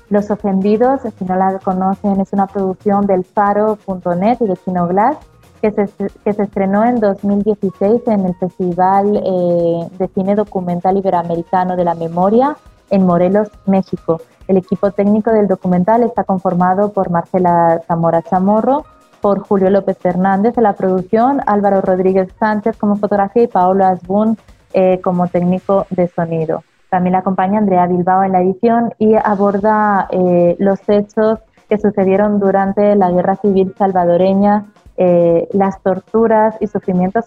Los 0.09 0.31
Ofendidos, 0.31 1.01
si 1.19 1.25
no 1.25 1.35
la 1.37 1.59
conocen, 1.59 2.21
es 2.21 2.33
una 2.33 2.47
producción 2.47 3.07
del 3.07 3.25
faro.net 3.25 4.37
y 4.41 4.47
de 4.47 4.57
Kinoglass 4.57 5.17
que 5.63 5.71
se, 5.71 5.87
que 6.25 6.33
se 6.33 6.43
estrenó 6.43 6.85
en 6.85 6.97
2016 6.97 8.03
en 8.09 8.27
el 8.27 8.35
Festival 8.35 9.17
eh, 9.17 9.89
de 9.97 10.09
Cine 10.09 10.35
Documental 10.35 10.97
Iberoamericano 10.97 11.77
de 11.77 11.85
la 11.85 11.95
Memoria 11.95 12.57
en 12.91 13.07
Morelos, 13.07 13.49
México. 13.67 14.21
El 14.49 14.57
equipo 14.57 14.91
técnico 14.91 15.31
del 15.31 15.47
documental 15.47 16.03
está 16.03 16.25
conformado 16.25 16.93
por 16.93 17.11
Marcela 17.11 17.81
Zamora 17.87 18.23
Chamorro, 18.23 18.85
por 19.21 19.39
Julio 19.39 19.71
López 19.71 19.97
Fernández 19.99 20.59
en 20.59 20.65
la 20.65 20.73
producción, 20.73 21.41
Álvaro 21.47 21.81
Rodríguez 21.81 22.29
Sánchez 22.41 22.77
como 22.77 22.97
fotografía 22.97 23.45
y 23.45 23.47
Paolo 23.47 23.87
Asbun 23.87 24.37
eh, 24.75 25.01
como 25.01 25.29
técnico 25.29 25.87
de 25.91 26.09
sonido. 26.09 26.65
También 26.91 27.13
la 27.13 27.21
acompaña 27.21 27.59
Andrea 27.59 27.87
Bilbao 27.87 28.25
en 28.25 28.33
la 28.33 28.43
edición 28.43 28.93
y 28.99 29.15
aborda 29.15 30.09
eh, 30.11 30.57
los 30.59 30.81
hechos 30.89 31.39
que 31.69 31.79
sucedieron 31.79 32.41
durante 32.41 32.97
la 32.97 33.11
Guerra 33.13 33.37
Civil 33.37 33.73
salvadoreña, 33.79 34.67
eh, 35.05 35.49
las 35.53 35.83
torturas 35.83 36.55
y 36.61 36.69
sufrimientos 36.69 37.25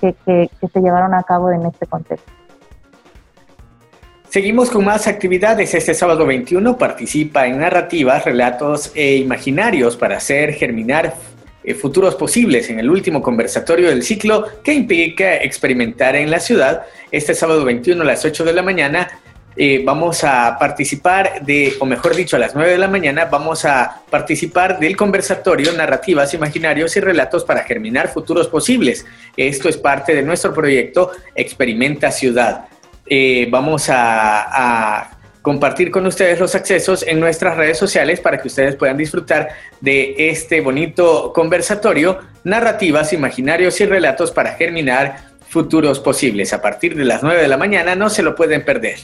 que, 0.00 0.14
se 0.24 0.80
llevaron 0.80 1.14
a 1.14 1.22
cabo 1.24 1.50
en 1.50 1.66
este 1.66 1.84
contexto. 1.86 2.30
Seguimos 4.28 4.70
con 4.70 4.84
más 4.84 5.08
actividades. 5.08 5.74
Este 5.74 5.94
sábado 5.94 6.26
21 6.26 6.78
participa 6.78 7.48
en 7.48 7.58
narrativas, 7.58 8.24
relatos 8.24 8.92
e 8.94 9.16
imaginarios 9.16 9.96
para 9.96 10.18
hacer 10.18 10.52
germinar 10.52 11.14
eh, 11.64 11.74
futuros 11.74 12.14
posibles 12.14 12.70
en 12.70 12.78
el 12.78 12.88
último 12.88 13.20
conversatorio 13.20 13.88
del 13.88 14.04
ciclo 14.04 14.44
que 14.62 14.74
implica 14.74 15.38
experimentar 15.38 16.14
en 16.14 16.30
la 16.30 16.38
ciudad. 16.38 16.82
Este 17.10 17.34
sábado 17.34 17.64
21 17.64 18.00
a 18.00 18.06
las 18.06 18.24
8 18.24 18.44
de 18.44 18.52
la 18.52 18.62
mañana 18.62 19.08
eh, 19.58 19.82
vamos 19.84 20.22
a 20.22 20.56
participar 20.56 21.44
de, 21.44 21.74
o 21.80 21.84
mejor 21.84 22.14
dicho, 22.14 22.36
a 22.36 22.38
las 22.38 22.54
9 22.54 22.70
de 22.70 22.78
la 22.78 22.86
mañana, 22.86 23.24
vamos 23.24 23.64
a 23.64 24.02
participar 24.08 24.78
del 24.78 24.96
conversatorio 24.96 25.72
Narrativas, 25.72 26.32
Imaginarios 26.32 26.96
y 26.96 27.00
Relatos 27.00 27.44
para 27.44 27.64
Germinar 27.64 28.08
Futuros 28.08 28.46
Posibles. 28.46 29.04
Esto 29.36 29.68
es 29.68 29.76
parte 29.76 30.14
de 30.14 30.22
nuestro 30.22 30.54
proyecto 30.54 31.10
Experimenta 31.34 32.12
Ciudad. 32.12 32.66
Eh, 33.04 33.48
vamos 33.50 33.88
a 33.90 35.18
compartir 35.42 35.90
con 35.90 36.06
ustedes 36.06 36.38
los 36.38 36.54
accesos 36.54 37.02
en 37.02 37.18
nuestras 37.18 37.56
redes 37.56 37.78
sociales 37.78 38.20
para 38.20 38.40
que 38.40 38.48
ustedes 38.48 38.76
puedan 38.76 38.96
disfrutar 38.96 39.48
de 39.80 40.14
este 40.30 40.60
bonito 40.60 41.32
conversatorio, 41.32 42.18
narrativas, 42.44 43.12
imaginarios 43.12 43.80
y 43.80 43.86
relatos 43.86 44.30
para 44.30 44.52
germinar 44.52 45.16
futuros 45.48 46.00
posibles. 46.00 46.52
A 46.52 46.60
partir 46.60 46.94
de 46.94 47.04
las 47.04 47.22
9 47.22 47.40
de 47.40 47.48
la 47.48 47.56
mañana 47.56 47.94
no 47.94 48.10
se 48.10 48.22
lo 48.22 48.34
pueden 48.34 48.64
perder. 48.64 48.98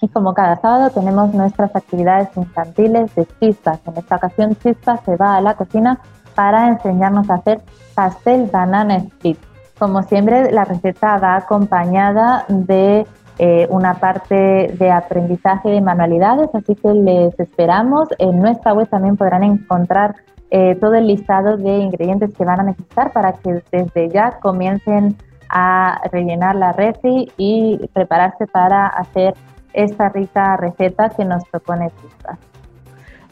Y 0.00 0.08
como 0.08 0.34
cada 0.34 0.56
sábado 0.56 0.90
tenemos 0.90 1.32
nuestras 1.32 1.74
actividades 1.74 2.28
infantiles 2.36 3.14
de 3.14 3.26
chispas. 3.40 3.80
En 3.86 3.96
esta 3.96 4.16
ocasión 4.16 4.54
Chispas 4.56 5.00
se 5.04 5.16
va 5.16 5.36
a 5.36 5.40
la 5.40 5.54
cocina 5.54 5.98
para 6.34 6.68
enseñarnos 6.68 7.30
a 7.30 7.34
hacer 7.34 7.60
pastel 7.94 8.48
banana 8.52 8.96
split. 8.96 9.38
Como 9.78 10.02
siempre, 10.02 10.52
la 10.52 10.64
receta 10.64 11.16
va 11.18 11.36
acompañada 11.36 12.44
de 12.48 13.06
eh, 13.38 13.66
una 13.70 13.94
parte 13.94 14.74
de 14.78 14.90
aprendizaje 14.90 15.70
de 15.70 15.80
manualidades, 15.80 16.48
así 16.54 16.74
que 16.74 16.92
les 16.92 17.38
esperamos. 17.38 18.08
En 18.18 18.40
nuestra 18.40 18.74
web 18.74 18.88
también 18.88 19.16
podrán 19.16 19.44
encontrar 19.44 20.14
eh, 20.50 20.76
todo 20.76 20.94
el 20.94 21.06
listado 21.06 21.56
de 21.56 21.78
ingredientes 21.78 22.32
que 22.34 22.44
van 22.44 22.60
a 22.60 22.62
necesitar 22.64 23.12
para 23.12 23.32
que 23.32 23.62
desde 23.72 24.08
ya 24.10 24.38
comiencen 24.40 25.16
a 25.48 26.00
rellenar 26.12 26.56
la 26.56 26.72
reci 26.72 27.30
y 27.36 27.78
prepararse 27.92 28.46
para 28.46 28.86
hacer 28.86 29.34
esta 29.76 30.08
rica 30.08 30.56
receta 30.56 31.10
que 31.16 31.24
nos 31.24 31.44
propone 31.48 31.90
Chispa. 32.00 32.38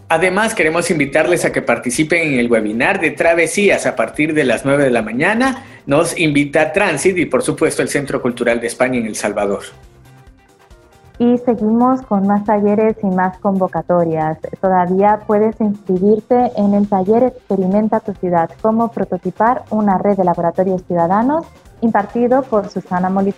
Además, 0.09 0.55
queremos 0.55 0.91
invitarles 0.91 1.45
a 1.45 1.51
que 1.51 1.63
participen 1.63 2.35
en 2.35 2.39
el 2.39 2.51
webinar 2.51 3.01
de 3.01 3.11
travesías 3.11 3.87
a 3.87 3.97
partir 3.97 4.35
de 4.35 4.45
las 4.45 4.65
9 4.65 4.85
de 4.85 4.91
la 4.91 5.03
mañana. 5.03 5.65
Nos 5.87 6.17
invita 6.19 6.73
Transit 6.73 7.17
y, 7.19 7.27
por 7.27 7.43
supuesto, 7.43 7.83
el 7.83 7.89
Centro 7.89 8.23
Cultural 8.23 8.61
de 8.61 8.67
España 8.69 8.99
en 8.99 9.07
El 9.07 9.17
Salvador 9.17 9.63
y 11.19 11.39
seguimos 11.39 12.03
con 12.03 12.27
más 12.27 12.45
talleres 12.45 12.97
y 13.03 13.07
más 13.07 13.39
convocatorias. 13.39 14.39
Todavía 14.61 15.21
puedes 15.27 15.61
inscribirte 15.61 16.51
en 16.57 16.75
el 16.75 16.89
taller 16.89 17.25
Experimenta 17.25 18.01
tu 18.01 18.13
ciudad, 18.15 18.51
cómo 18.61 18.91
prototipar 18.91 19.63
una 19.71 19.99
red 19.99 20.17
de 20.17 20.25
laboratorios 20.25 20.83
ciudadanos 20.85 21.47
impartido 21.81 22.43
por 22.43 22.69
Susana 22.69 23.11
Molina. 23.11 23.37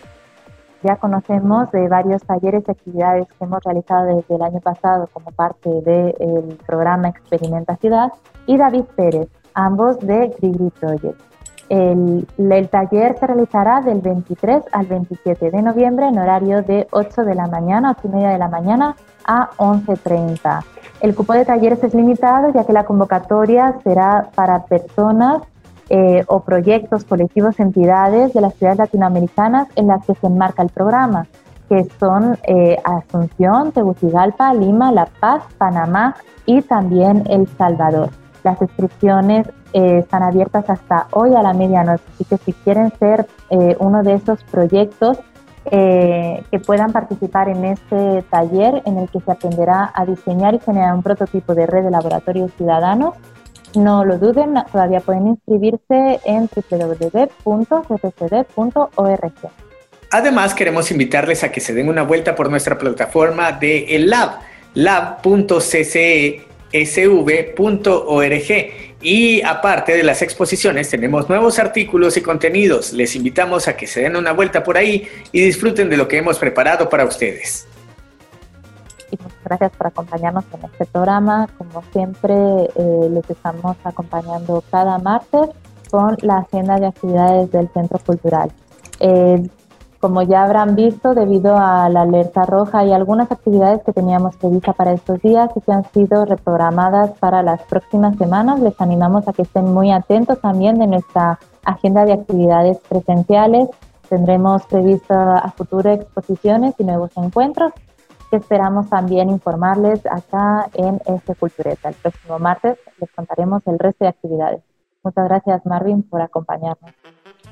Ya 0.83 0.97
conocemos 0.97 1.71
de 1.73 1.89
varios 1.89 2.23
talleres 2.23 2.65
y 2.67 2.71
actividades 2.71 3.27
que 3.29 3.45
hemos 3.45 3.63
realizado 3.65 4.17
desde 4.17 4.35
el 4.35 4.43
año 4.43 4.61
pasado 4.61 5.09
como 5.13 5.31
parte 5.31 5.71
del 5.83 6.59
programa 6.67 7.09
Experimenta 7.09 7.77
Ciudad 7.77 8.13
y 8.47 8.57
David 8.57 8.85
Pérez, 8.95 9.29
ambos 9.55 9.99
de 10.01 10.35
Grigri 10.39 10.71
Project. 10.71 11.21
El, 11.69 12.27
taller 12.71 13.19
se 13.19 13.27
realizará 13.27 13.81
del 13.81 14.01
23 14.01 14.63
al 14.71 14.87
27 14.87 15.51
de 15.51 15.63
noviembre 15.63 16.07
en 16.07 16.19
horario 16.19 16.63
de 16.63 16.87
8 16.93 17.25
de 17.25 17.35
la 17.35 17.49
mañana, 17.49 17.97
8 17.99 18.09
y 18.09 18.15
media 18.15 18.29
de 18.29 18.39
la 18.39 18.49
mañana 18.49 18.95
a 19.27 19.51
11.30. 19.57 20.63
El 21.01 21.15
cupo 21.15 21.33
de 21.33 21.45
talleres 21.45 21.83
es 21.83 21.93
limitado 21.93 22.53
ya 22.53 22.65
que 22.65 22.73
la 22.73 22.85
convocatoria 22.85 23.75
será 23.83 24.29
para 24.35 24.65
personas 24.65 25.43
eh, 25.89 26.25
o 26.27 26.41
proyectos, 26.41 27.05
colectivos, 27.05 27.61
entidades 27.61 28.35
de 28.35 28.41
las 28.41 28.55
ciudades 28.55 28.79
latinoamericanas 28.79 29.69
en 29.77 29.87
las 29.87 30.05
que 30.05 30.17
se 30.17 30.27
enmarca 30.27 30.65
el 30.65 30.69
programa, 30.71 31.29
que 31.69 31.87
son 32.01 32.37
eh, 32.43 32.77
Asunción, 32.83 33.71
Tegucigalpa, 33.71 34.53
Lima, 34.53 34.91
La 34.91 35.07
Paz, 35.07 35.45
Panamá 35.59 36.17
y 36.45 36.63
también 36.63 37.23
El 37.29 37.47
Salvador. 37.57 38.11
Las 38.43 38.61
inscripciones 38.61 39.47
eh, 39.73 39.99
están 39.99 40.25
abiertas 40.25 40.69
hasta 40.69 41.07
hoy 41.13 41.37
a 41.37 41.43
la 41.43 41.53
medianoche, 41.53 42.03
así 42.15 42.25
que 42.25 42.39
si 42.39 42.53
quieren 42.53 42.93
ser 42.99 43.27
uno 43.79 44.03
de 44.03 44.15
esos 44.15 44.43
proyectos 44.43 45.19
que 45.71 46.61
puedan 46.65 46.93
participar 46.93 47.49
en 47.49 47.65
este 47.65 48.23
taller 48.31 48.83
en 48.87 48.99
el 48.99 49.09
que 49.09 49.21
se 49.21 49.31
aprenderá 49.31 49.93
a 49.95 50.05
diseñar 50.05 50.55
y 50.55 50.59
generar 50.59 50.95
un 50.95 51.03
prototipo 51.03 51.55
de 51.55 51.67
red 51.67 51.85
de 51.85 51.91
laboratorios 51.93 52.53
ciudadanos, 52.55 53.15
no 53.77 54.05
lo 54.05 54.19
duden, 54.19 54.55
todavía 54.73 55.01
pueden 55.01 55.29
inscribirse 55.29 56.21
en 56.25 56.49
www.cccd.org. 56.49 57.73
Además, 60.11 60.55
queremos 60.55 60.91
invitarles 60.91 61.45
a 61.45 61.53
que 61.53 61.61
se 61.61 61.75
den 61.75 61.89
una 61.89 62.03
vuelta 62.03 62.35
por 62.35 62.51
nuestra 62.51 62.79
plataforma 62.79 63.53
de 63.53 63.97
el 63.97 64.11
Lab, 64.11 64.39
lab.cce 64.75 66.47
sv.org. 66.73 68.51
Y 69.03 69.43
aparte 69.43 69.97
de 69.97 70.03
las 70.03 70.23
exposiciones, 70.23 70.89
tenemos 70.89 71.29
nuevos 71.29 71.59
artículos 71.59 72.17
y 72.17 72.23
contenidos. 72.23 72.93
Les 72.93 73.15
invitamos 73.15 73.69
a 73.69 73.77
que 73.77 73.87
se 73.87 74.01
den 74.01 74.17
una 74.17 74.33
vuelta 74.33 74.65
por 74.65 74.77
ahí 74.77 75.07
y 75.33 75.41
disfruten 75.43 75.89
de 75.91 75.97
lo 75.97 76.09
que 76.09 76.19
hemos 76.19 76.39
preparado 76.39 76.89
para 76.89 77.05
ustedes. 77.05 77.67
Gracias 79.47 79.71
por 79.79 79.87
acompañarnos 79.87 80.45
en 80.53 80.65
este 80.65 80.87
programa. 80.87 81.47
Como 81.57 81.81
siempre, 81.93 82.35
eh, 82.35 83.09
les 83.09 83.31
estamos 83.31 83.77
acompañando 83.85 84.61
cada 84.73 84.99
martes 84.99 85.51
con 85.89 86.17
la 86.23 86.39
agenda 86.39 86.81
de 86.81 86.87
actividades 86.87 87.53
del 87.53 87.69
Centro 87.69 88.01
Cultural. 88.05 88.51
Eh, 88.99 89.49
como 90.01 90.23
ya 90.23 90.43
habrán 90.43 90.75
visto, 90.75 91.15
debido 91.15 91.57
a 91.57 91.89
la 91.89 92.01
alerta 92.01 92.45
roja 92.45 92.85
y 92.85 92.93
algunas 92.93 93.31
actividades 93.31 93.85
que 93.85 93.93
teníamos 93.93 94.37
previstas 94.37 94.75
para 94.75 94.93
estos 94.93 95.23
días 95.23 95.49
y 95.55 95.61
que 95.61 95.73
han 95.73 95.85
sido 95.93 96.25
reprogramadas 96.25 97.13
para 97.21 97.45
las 97.45 97.63
próximas 97.63 98.17
semanas, 98.17 98.59
les 98.59 98.81
animamos 98.81 99.29
a 99.29 99.33
que 99.33 99.43
estén 99.43 99.73
muy 99.73 99.93
atentos 99.93 100.41
también 100.41 100.77
de 100.81 100.89
nuestra 100.89 101.39
agenda 101.65 102.05
de 102.05 102.15
actividades 102.15 102.79
presenciales. 102.89 103.69
Tendremos 104.09 104.67
previsto 104.67 105.15
a 105.15 105.53
futuro 105.57 105.93
exposiciones 105.93 106.75
y 106.79 106.85
nuevos 106.85 107.11
encuentros 107.17 107.73
que 108.31 108.37
esperamos 108.37 108.89
también 108.89 109.31
informarles 109.31 110.05
acá 110.07 110.69
en 110.75 111.01
este 111.07 111.35
Cultureta. 111.35 111.89
El 111.89 111.95
próximo 111.95 112.39
martes 112.39 112.79
les 113.01 113.11
contaremos 113.13 113.63
el 113.67 113.79
resto 113.79 114.05
de 114.05 114.09
actividades. 114.09 114.63
Muchas 115.03 115.29
gracias 115.29 115.65
Marvin 115.65 116.03
por 116.03 116.21
acompañarnos. 116.21 116.93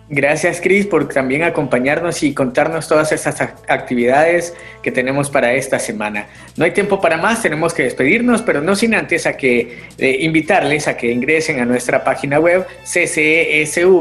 Gracias, 0.09 0.61
Cris, 0.61 0.87
por 0.87 1.09
también 1.09 1.45
acompañarnos 1.45 2.23
y 2.23 2.35
contarnos 2.35 2.87
todas 2.87 3.11
estas 3.11 3.41
actividades 3.41 4.55
que 4.83 4.93
tenemos 4.93 5.31
para 5.31 5.55
esta 5.55 5.79
semana. 5.79 6.27
No 6.57 6.67
hay 6.67 6.73
tiempo 6.73 7.01
para 7.01 7.17
más, 7.17 7.41
tenemos 7.41 7.73
que 7.73 7.85
despedirnos, 7.85 8.43
pero 8.43 8.61
no 8.61 8.77
sin 8.77 8.95
antes 8.95 9.27
a 9.27 9.35
que 9.39 9.79
eh, 9.97 10.17
invitarles 10.21 10.89
a 10.89 10.97
que 10.99 11.11
ingresen 11.11 11.59
a 11.61 11.65
nuestra 11.65 12.05
página 12.05 12.39
web 12.39 12.67
ccesv.org 12.83 13.95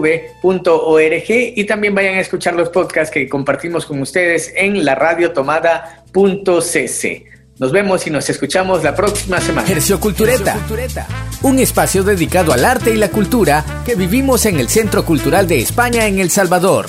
y 1.27 1.63
también 1.63 1.95
vayan 1.95 2.15
a 2.15 2.19
escuchar 2.19 2.53
los 2.55 2.67
podcasts 2.69 3.13
que 3.13 3.29
compartimos 3.29 3.85
con 3.85 4.01
ustedes 4.01 4.51
en 4.57 4.83
la 4.83 4.95
radiotomada.cc. 6.13 7.25
Nos 7.59 7.71
vemos 7.71 8.05
y 8.07 8.09
nos 8.09 8.29
escuchamos 8.29 8.83
la 8.83 8.95
próxima 8.95 9.39
semana. 9.39 9.67
Hercio 9.67 9.99
Cultureta, 9.99 10.57
un 11.43 11.59
espacio 11.59 12.03
dedicado 12.03 12.51
al 12.51 12.65
arte 12.65 12.91
y 12.91 12.97
la 12.97 13.09
cultura 13.09 13.63
que 13.85 13.95
vivimos 13.95 14.45
en 14.45 14.59
el 14.59 14.69
Centro 14.69 15.05
Cultural 15.05 15.47
de 15.47 15.59
España 15.59 16.07
en 16.07 16.19
El 16.19 16.31
Salvador. 16.31 16.87